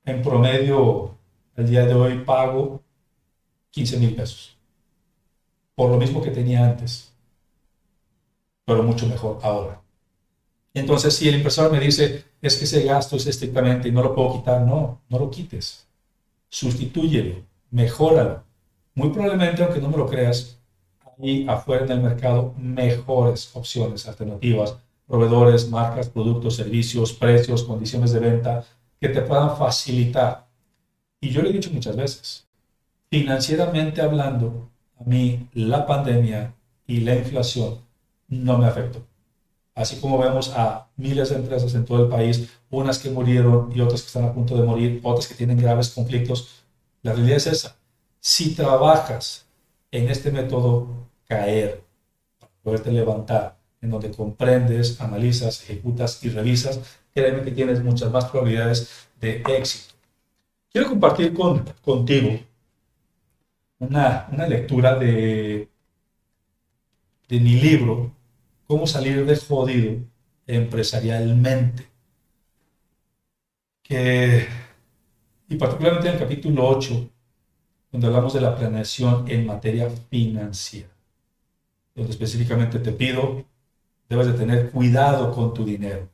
en 0.04 0.22
promedio, 0.22 1.16
el 1.56 1.68
día 1.68 1.84
de 1.84 1.94
hoy 1.94 2.18
pago 2.24 2.82
15 3.70 3.98
mil 3.98 4.14
pesos. 4.14 4.56
Por 5.74 5.90
lo 5.90 5.96
mismo 5.96 6.22
que 6.22 6.30
tenía 6.30 6.64
antes. 6.64 7.12
Pero 8.64 8.82
mucho 8.82 9.06
mejor 9.06 9.38
ahora. 9.42 9.80
Entonces, 10.72 11.16
si 11.16 11.28
el 11.28 11.36
impresor 11.36 11.72
me 11.72 11.80
dice, 11.80 12.24
es 12.40 12.56
que 12.56 12.64
ese 12.64 12.84
gasto 12.84 13.16
es 13.16 13.26
estrictamente 13.26 13.88
y 13.88 13.92
no 13.92 14.02
lo 14.02 14.14
puedo 14.14 14.34
quitar, 14.34 14.62
no, 14.62 15.00
no 15.08 15.18
lo 15.18 15.30
quites. 15.30 15.86
Sustitúyelo, 16.48 17.42
mejóralo. 17.70 18.44
Muy 18.94 19.10
probablemente, 19.10 19.62
aunque 19.62 19.80
no 19.80 19.88
me 19.88 19.96
lo 19.96 20.06
creas, 20.06 20.59
hay 21.22 21.46
afuera 21.48 21.84
en 21.84 21.92
el 21.92 22.00
mercado 22.00 22.54
mejores 22.58 23.50
opciones 23.54 24.06
alternativas, 24.06 24.76
proveedores, 25.06 25.68
marcas, 25.68 26.08
productos, 26.08 26.56
servicios, 26.56 27.12
precios, 27.12 27.64
condiciones 27.64 28.12
de 28.12 28.20
venta, 28.20 28.64
que 29.00 29.08
te 29.08 29.22
puedan 29.22 29.56
facilitar. 29.56 30.46
Y 31.20 31.30
yo 31.30 31.42
le 31.42 31.50
he 31.50 31.52
dicho 31.52 31.70
muchas 31.72 31.96
veces, 31.96 32.46
financieramente 33.10 34.00
hablando, 34.00 34.70
a 34.98 35.04
mí 35.04 35.48
la 35.52 35.86
pandemia 35.86 36.54
y 36.86 37.00
la 37.00 37.16
inflación 37.16 37.78
no 38.28 38.58
me 38.58 38.66
afectó. 38.66 39.04
Así 39.74 39.96
como 39.96 40.18
vemos 40.18 40.52
a 40.54 40.88
miles 40.96 41.30
de 41.30 41.36
empresas 41.36 41.74
en 41.74 41.84
todo 41.84 42.04
el 42.04 42.08
país, 42.08 42.50
unas 42.70 42.98
que 42.98 43.10
murieron 43.10 43.72
y 43.74 43.80
otras 43.80 44.02
que 44.02 44.08
están 44.08 44.24
a 44.24 44.32
punto 44.32 44.56
de 44.56 44.62
morir, 44.62 45.00
otras 45.02 45.26
que 45.26 45.34
tienen 45.34 45.58
graves 45.58 45.90
conflictos, 45.90 46.62
la 47.02 47.12
realidad 47.12 47.38
es 47.38 47.46
esa. 47.46 47.76
Si 48.20 48.54
trabajas 48.54 49.46
en 49.90 50.08
este 50.08 50.30
método 50.30 51.08
caer, 51.30 51.84
para 52.40 52.52
poderte 52.62 52.90
levantar, 52.90 53.56
en 53.80 53.90
donde 53.90 54.10
comprendes, 54.10 55.00
analizas, 55.00 55.62
ejecutas 55.62 56.22
y 56.24 56.30
revisas, 56.30 56.80
créeme 57.14 57.42
que 57.42 57.52
tienes 57.52 57.82
muchas 57.82 58.10
más 58.10 58.24
probabilidades 58.26 59.08
de 59.20 59.42
éxito. 59.48 59.94
Quiero 60.72 60.88
compartir 60.88 61.32
con, 61.32 61.64
contigo 61.82 62.30
una, 63.78 64.28
una 64.32 64.46
lectura 64.46 64.98
de, 64.98 65.68
de 67.28 67.40
mi 67.40 67.54
libro, 67.60 68.12
Cómo 68.66 68.86
salir 68.86 69.26
de 69.26 69.36
jodido 69.36 69.96
empresarialmente. 70.46 71.88
Que, 73.82 74.46
y 75.48 75.56
particularmente 75.56 76.06
en 76.08 76.14
el 76.14 76.20
capítulo 76.20 76.68
8, 76.68 77.10
donde 77.90 78.06
hablamos 78.06 78.32
de 78.32 78.40
la 78.40 78.54
planeación 78.54 79.28
en 79.28 79.46
materia 79.46 79.90
financiera, 80.08 80.88
donde 81.94 82.10
específicamente 82.10 82.78
te 82.78 82.92
pido, 82.92 83.44
debes 84.08 84.26
de 84.26 84.32
tener 84.34 84.70
cuidado 84.70 85.32
con 85.32 85.54
tu 85.54 85.64
dinero 85.64 86.08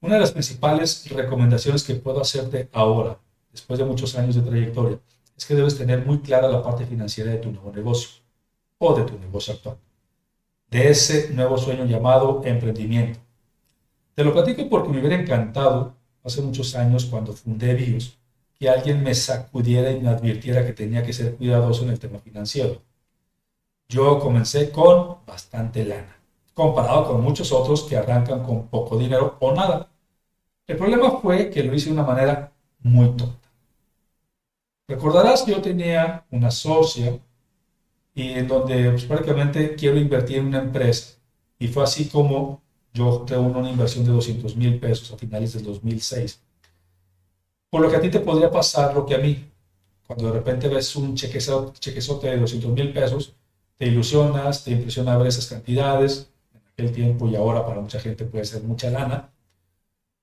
una 0.00 0.14
de 0.14 0.20
las 0.20 0.30
principales 0.30 1.10
recomendaciones 1.10 1.82
que 1.82 1.96
puedo 1.96 2.20
hacerte 2.20 2.68
ahora, 2.72 3.18
después 3.50 3.80
de 3.80 3.84
muchos 3.84 4.16
años 4.16 4.36
de 4.36 4.42
trayectoria, 4.42 5.00
es 5.36 5.44
que 5.44 5.56
debes 5.56 5.76
tener 5.76 6.06
muy 6.06 6.20
clara 6.20 6.48
la 6.48 6.62
parte 6.62 6.86
financiera 6.86 7.32
de 7.32 7.38
tu 7.38 7.50
nuevo 7.50 7.72
negocio 7.72 8.20
o 8.78 8.94
de 8.94 9.02
tu 9.02 9.18
negocio 9.18 9.54
actual, 9.54 9.76
de 10.70 10.90
ese 10.90 11.30
nuevo 11.30 11.58
sueño 11.58 11.84
llamado 11.84 12.42
emprendimiento. 12.44 13.18
Te 14.14 14.22
lo 14.22 14.32
platico 14.32 14.68
porque 14.68 14.88
me 14.88 15.00
hubiera 15.00 15.20
encantado 15.20 15.96
hace 16.22 16.42
muchos 16.42 16.76
años 16.76 17.06
cuando 17.06 17.32
fundé 17.32 17.74
BIOS 17.74 18.18
que 18.56 18.68
alguien 18.68 19.02
me 19.02 19.14
sacudiera 19.16 19.90
y 19.90 20.00
me 20.00 20.10
advirtiera 20.10 20.64
que 20.64 20.72
tenía 20.74 21.02
que 21.02 21.12
ser 21.12 21.34
cuidadoso 21.34 21.82
en 21.84 21.90
el 21.90 21.98
tema 21.98 22.20
financiero. 22.20 22.82
Yo 23.88 24.18
comencé 24.18 24.70
con 24.70 25.18
bastante 25.26 25.84
lana 25.84 26.18
comparado 26.58 27.06
con 27.06 27.22
muchos 27.22 27.52
otros 27.52 27.84
que 27.84 27.96
arrancan 27.96 28.42
con 28.42 28.66
poco 28.66 28.98
dinero 28.98 29.36
o 29.38 29.52
nada. 29.54 29.88
El 30.66 30.76
problema 30.76 31.20
fue 31.20 31.50
que 31.50 31.62
lo 31.62 31.72
hice 31.72 31.86
de 31.86 31.92
una 31.92 32.02
manera 32.02 32.52
muy 32.80 33.10
tonta. 33.10 33.48
Recordarás 34.88 35.44
que 35.44 35.52
yo 35.52 35.62
tenía 35.62 36.26
una 36.32 36.50
socia 36.50 37.16
y 38.12 38.32
en 38.32 38.48
donde 38.48 38.90
pues, 38.90 39.04
prácticamente 39.04 39.76
quiero 39.76 39.96
invertir 39.98 40.38
en 40.38 40.48
una 40.48 40.58
empresa. 40.58 41.14
Y 41.60 41.68
fue 41.68 41.84
así 41.84 42.08
como 42.08 42.60
yo 42.92 43.24
reúno 43.24 43.60
una 43.60 43.70
inversión 43.70 44.04
de 44.04 44.10
200 44.10 44.56
mil 44.56 44.80
pesos 44.80 45.12
a 45.12 45.16
finales 45.16 45.52
del 45.52 45.62
2006. 45.62 46.40
Por 47.70 47.82
lo 47.82 47.88
que 47.88 47.96
a 47.96 48.00
ti 48.00 48.10
te 48.10 48.18
podría 48.18 48.50
pasar 48.50 48.94
lo 48.94 49.06
que 49.06 49.14
a 49.14 49.18
mí. 49.18 49.48
Cuando 50.08 50.26
de 50.26 50.32
repente 50.32 50.66
ves 50.66 50.96
un 50.96 51.14
chequezote 51.14 52.30
de 52.30 52.36
200 52.36 52.72
mil 52.72 52.92
pesos, 52.92 53.37
te 53.78 53.86
ilusionas, 53.86 54.64
te 54.64 54.72
impresiona 54.72 55.16
ver 55.16 55.28
esas 55.28 55.46
cantidades, 55.46 56.30
el 56.76 56.92
tiempo 56.92 57.28
y 57.28 57.36
ahora 57.36 57.64
para 57.64 57.80
mucha 57.80 58.00
gente 58.00 58.24
puede 58.24 58.44
ser 58.44 58.62
mucha 58.62 58.90
lana. 58.90 59.30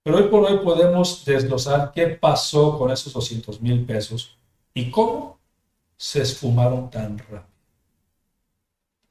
Pero 0.03 0.17
hoy 0.17 0.23
por 0.29 0.43
hoy 0.43 0.59
podemos 0.59 1.25
desglosar 1.25 1.91
qué 1.93 2.07
pasó 2.07 2.77
con 2.77 2.91
esos 2.91 3.13
200 3.13 3.61
mil 3.61 3.85
pesos 3.85 4.37
y 4.73 4.91
cómo 4.91 5.39
se 5.97 6.21
esfumaron 6.21 6.89
tan 6.89 7.17
rápido. 7.17 7.55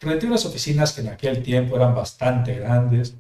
Renté 0.01 0.27
unas 0.27 0.45
oficinas 0.45 0.93
que 0.93 1.01
en 1.01 1.09
aquel 1.09 1.43
tiempo 1.43 1.77
eran 1.77 1.95
bastante 1.95 2.55
grandes. 2.55 3.17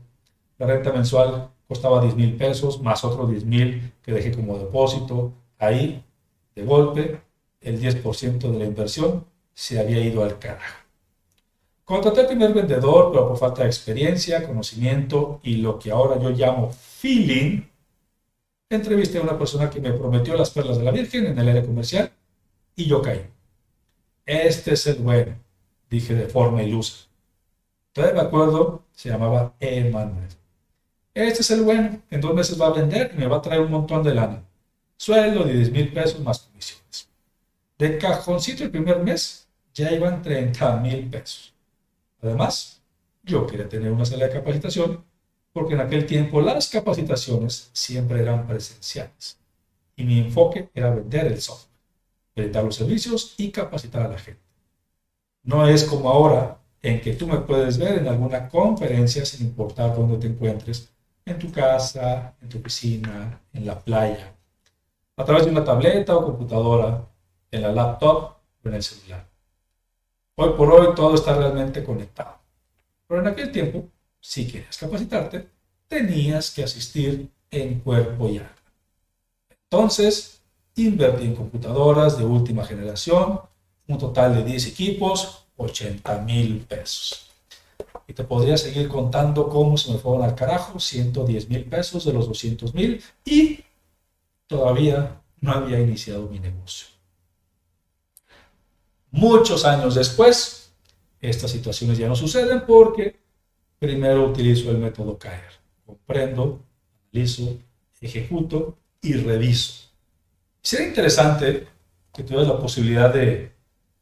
La 0.59 0.67
renta 0.67 0.93
mensual 0.93 1.51
costaba 1.67 2.01
10 2.03 2.15
mil 2.15 2.37
pesos, 2.37 2.81
más 2.81 3.05
otros 3.05 3.31
10 3.31 3.45
mil 3.47 3.93
que 4.03 4.13
dejé 4.13 4.33
como 4.33 4.59
depósito. 4.59 5.33
Ahí, 5.59 6.05
de 6.55 6.65
golpe, 6.65 7.21
el 7.61 7.81
10% 7.81 8.39
de 8.51 8.59
la 8.59 8.65
inversión 8.67 9.25
se 9.55 9.81
había 9.81 10.01
ido 10.01 10.23
al 10.23 10.39
carajo. 10.39 10.84
Contraté 11.85 12.21
al 12.23 12.27
primer 12.29 12.55
vendedor, 12.55 13.13
pero 13.13 13.29
por 13.29 13.37
falta 13.37 13.63
de 13.63 13.69
experiencia, 13.69 14.47
conocimiento 14.47 15.41
y 15.43 15.57
lo 15.57 15.79
que 15.79 15.91
ahora 15.91 16.19
yo 16.21 16.31
llamo 16.31 16.71
feeling, 16.71 17.63
entrevisté 18.71 19.19
a 19.19 19.23
una 19.23 19.39
persona 19.39 19.69
que 19.69 19.81
me 19.81 19.93
prometió 19.93 20.35
las 20.35 20.51
perlas 20.51 20.79
de 20.79 20.85
la 20.85 20.91
Virgen 20.91 21.27
en 21.27 21.39
el 21.39 21.49
área 21.49 21.65
comercial 21.65 22.11
y 22.75 22.87
yo 22.87 23.03
caí. 23.03 23.27
Este 24.25 24.73
es 24.73 24.87
el 24.87 24.97
bueno, 24.97 25.37
dije 25.91 26.15
de 26.15 26.27
forma 26.27 26.63
ilusa. 26.63 27.07
Todavía 27.93 28.23
me 28.23 28.29
acuerdo, 28.29 28.83
se 28.93 29.11
llamaba 29.11 29.55
Emanuel. 29.61 30.29
Este 31.13 31.43
es 31.43 31.51
el 31.51 31.63
bueno, 31.63 32.01
en 32.11 32.21
dos 32.21 32.35
meses 32.35 32.61
va 32.61 32.69
a 32.69 32.73
vender 32.73 33.13
y 33.15 33.19
me 33.19 33.27
va 33.27 33.37
a 33.37 33.43
traer 33.43 33.61
un 33.61 33.71
montón 33.71 34.03
de 34.03 34.15
lana. 34.15 34.43
Sueldo 34.97 35.45
de 35.45 35.53
10 35.53 35.71
mil 35.71 35.93
pesos 35.93 36.21
más 36.21 36.41
comisiones. 36.41 37.09
De 37.79 37.99
cajoncito 37.99 38.65
el 38.65 38.71
primer 38.71 39.01
mes 39.01 39.47
ya 39.75 39.93
iban 39.93 40.23
30 40.23 40.77
mil 40.79 41.11
pesos. 41.11 41.54
Además, 42.25 42.83
yo 43.23 43.47
quería 43.47 43.69
tener 43.69 43.93
una 43.93 44.07
sala 44.07 44.27
de 44.27 44.33
capacitación 44.33 45.05
porque 45.53 45.75
en 45.75 45.81
aquel 45.81 46.07
tiempo 46.07 46.41
las 46.41 46.69
capacitaciones 46.69 47.71
siempre 47.75 48.21
eran 48.21 48.47
presenciales 48.47 49.39
y 49.95 50.05
mi 50.05 50.19
enfoque 50.19 50.71
era 50.75 50.91
vender 50.91 51.27
el 51.27 51.41
software, 51.41 51.79
vender 52.35 52.65
los 52.65 52.77
servicios 52.77 53.35
y 53.37 53.51
capacitar 53.51 54.03
a 54.03 54.09
la 54.09 54.19
gente. 54.19 54.41
No 55.43 55.69
es 55.69 55.85
como 55.85 56.09
ahora 56.09 56.59
en 56.83 57.01
que 57.03 57.13
tú 57.13 57.27
me 57.27 57.39
puedes 57.41 57.77
ver 57.79 57.99
en 57.99 58.09
alguna 58.09 58.49
conferencia 58.49 59.25
sin 59.27 59.47
importar 59.47 59.95
dónde 59.95 60.17
te 60.17 60.27
encuentres, 60.27 60.91
en 61.27 61.39
tu 61.39 61.53
casa, 61.53 62.35
en 62.41 62.49
tu 62.49 62.59
oficina, 62.59 63.41
en 63.53 63.67
la 63.67 63.79
playa, 63.79 64.35
a 65.17 65.25
través 65.25 65.45
de 65.45 65.51
una 65.51 65.65
tableta 65.65 66.17
o 66.17 66.25
computadora, 66.25 67.07
en 67.51 67.63
la 67.63 67.73
laptop 67.73 68.37
o 68.65 68.69
en 68.69 68.75
el 68.75 68.83
celular. 68.83 69.34
Hoy 70.37 70.51
por 70.57 70.69
hoy 70.73 70.95
todo 70.97 71.15
está 71.15 71.37
realmente 71.37 71.85
conectado. 71.85 72.39
Pero 73.07 73.21
en 73.21 73.29
aquel 73.29 73.53
tiempo, 73.53 73.89
si 74.21 74.49
querías 74.49 74.77
capacitarte, 74.77 75.49
tenías 75.87 76.51
que 76.51 76.65
asistir 76.65 77.31
en 77.53 77.79
cuerpo 77.79 78.29
y 78.29 78.39
alma. 78.39 78.51
Entonces, 79.71 80.41
invertí 80.75 81.25
en 81.25 81.37
computadoras 81.37 82.19
de 82.19 82.25
última 82.25 82.65
generación, 82.65 83.43
un 83.87 83.99
total 83.99 84.35
de 84.35 84.45
10 84.45 84.67
equipos, 84.67 85.47
80 85.57 86.19
mil 86.23 86.61
pesos. 86.63 87.31
Y 88.09 88.13
te 88.13 88.25
podría 88.25 88.57
seguir 88.57 88.89
contando 88.89 89.49
cómo 89.49 89.79
se 89.79 89.93
me 89.93 89.99
fueron 89.99 90.25
al 90.25 90.35
carajo 90.35 90.81
110 90.81 91.49
mil 91.49 91.65
pesos 91.67 92.05
de 92.05 92.13
los 92.13 92.27
200 92.27 92.75
mil 92.75 93.01
y 93.25 93.61
todavía 94.49 95.21
no 95.41 95.53
había 95.53 95.79
iniciado 95.79 96.29
mi 96.29 96.41
negocio. 96.41 96.94
Muchos 99.15 99.65
años 99.65 99.95
después, 99.95 100.73
estas 101.21 101.49
situaciones 101.49 101.97
ya 101.97 102.09
no 102.09 102.17
suceden 102.17 102.65
porque 102.67 103.15
primero 103.79 104.29
utilizo 104.29 104.73
el 104.73 104.79
método 104.79 105.17
CAER. 105.17 105.53
Comprendo, 105.87 106.61
analizo, 107.13 107.57
ejecuto 108.01 108.77
y 109.01 109.13
reviso. 109.13 109.89
Sería 110.61 110.89
interesante 110.89 111.69
que 112.13 112.25
tuvieras 112.25 112.49
la 112.49 112.59
posibilidad 112.59 113.15
de 113.15 113.53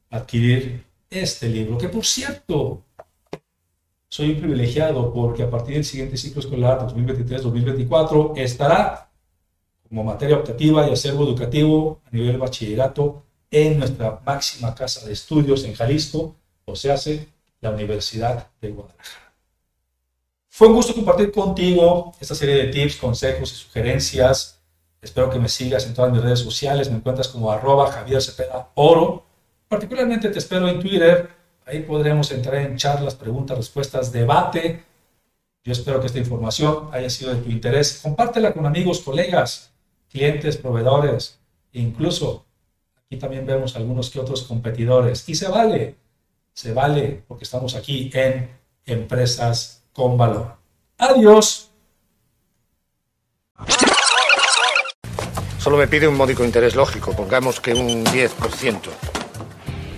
adquirir 0.09 0.83
este 1.11 1.47
libro, 1.47 1.77
que 1.77 1.91
por 1.91 2.07
cierto, 2.07 2.83
soy 4.09 4.31
un 4.31 4.41
privilegiado 4.41 5.13
porque 5.13 5.43
a 5.43 5.51
partir 5.51 5.75
del 5.75 5.85
siguiente 5.85 6.17
ciclo 6.17 6.41
escolar 6.41 6.89
2023-2024 6.89 8.39
estará 8.39 9.11
como 9.87 10.05
materia 10.05 10.39
optativa 10.39 10.89
y 10.89 10.93
acervo 10.95 11.25
educativo 11.25 12.01
a 12.07 12.11
nivel 12.17 12.39
bachillerato 12.39 13.25
en 13.53 13.79
nuestra 13.79 14.19
máxima 14.25 14.75
casa 14.75 15.07
de 15.07 15.13
estudios 15.13 15.63
en 15.65 15.75
Jalisco, 15.75 16.35
o 16.65 16.75
se 16.75 16.91
hace 16.91 17.29
la 17.61 17.71
Universidad 17.71 18.49
de 18.61 18.71
Guadalajara. 18.71 19.33
Fue 20.49 20.69
un 20.69 20.75
gusto 20.75 20.95
compartir 20.95 21.31
contigo 21.31 22.13
esta 22.21 22.35
serie 22.35 22.57
de 22.57 22.69
tips, 22.69 22.97
consejos 22.97 23.53
y 23.53 23.57
sugerencias. 23.57 24.61
Espero 25.01 25.31
que 25.31 25.39
me 25.39 25.49
sigas 25.49 25.87
en 25.87 25.95
todas 25.95 26.13
mis 26.13 26.23
redes 26.23 26.41
sociales. 26.41 26.91
Me 26.91 26.97
encuentras 26.97 27.29
como 27.29 27.51
arroba 27.51 27.91
Javier 27.91 28.21
Cepeda 28.23 28.71
Oro. 28.75 29.25
Particularmente 29.69 30.29
te 30.29 30.39
espero 30.39 30.69
en 30.69 30.81
Twitter. 30.81 31.31
Ahí 31.65 31.81
podremos 31.81 32.31
entrar 32.33 32.57
en 32.57 32.77
charlas, 32.77 33.15
preguntas, 33.15 33.57
respuestas, 33.57 34.13
debate. 34.13 34.85
Yo 35.65 35.73
espero 35.73 36.01
que 36.01 36.07
esta 36.07 36.19
información 36.19 36.89
haya 36.93 37.09
sido 37.09 37.35
de 37.35 37.41
tu 37.41 37.51
interés. 37.51 38.01
Compártela 38.03 38.53
con 38.53 38.67
amigos, 38.67 39.01
colegas, 39.01 39.73
clientes, 40.11 40.57
proveedores, 40.57 41.39
incluso 41.73 42.45
Aquí 43.13 43.19
también 43.19 43.45
vemos 43.45 43.77
algunos 43.77 44.09
que 44.09 44.19
otros 44.19 44.45
competidores. 44.45 45.29
Y 45.29 45.35
se 45.35 45.47
vale, 45.47 45.97
se 46.55 46.73
vale 46.73 47.23
porque 47.29 47.45
estamos 47.45 47.75
aquí 47.75 48.11
en 48.15 48.49
Empresas 48.87 49.83
con 49.93 50.17
Valor. 50.17 50.57
Adiós. 50.97 51.69
Solo 55.59 55.77
me 55.77 55.89
pide 55.89 56.09
un 56.09 56.17
módico 56.17 56.43
interés 56.43 56.75
lógico, 56.75 57.15
pongamos 57.15 57.61
que 57.61 57.75
un 57.75 58.03
10%. 58.03 58.81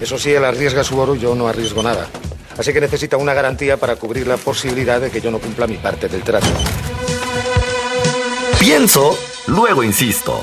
Eso 0.00 0.18
sí, 0.18 0.32
él 0.32 0.44
arriesga 0.44 0.82
su 0.82 0.98
oro, 0.98 1.14
yo 1.14 1.36
no 1.36 1.46
arriesgo 1.46 1.84
nada. 1.84 2.08
Así 2.58 2.72
que 2.72 2.80
necesita 2.80 3.16
una 3.16 3.32
garantía 3.32 3.76
para 3.76 3.94
cubrir 3.94 4.26
la 4.26 4.38
posibilidad 4.38 5.00
de 5.00 5.12
que 5.12 5.20
yo 5.20 5.30
no 5.30 5.38
cumpla 5.38 5.68
mi 5.68 5.76
parte 5.76 6.08
del 6.08 6.24
trato. 6.24 6.48
Pienso, 8.58 9.16
luego 9.46 9.84
insisto. 9.84 10.42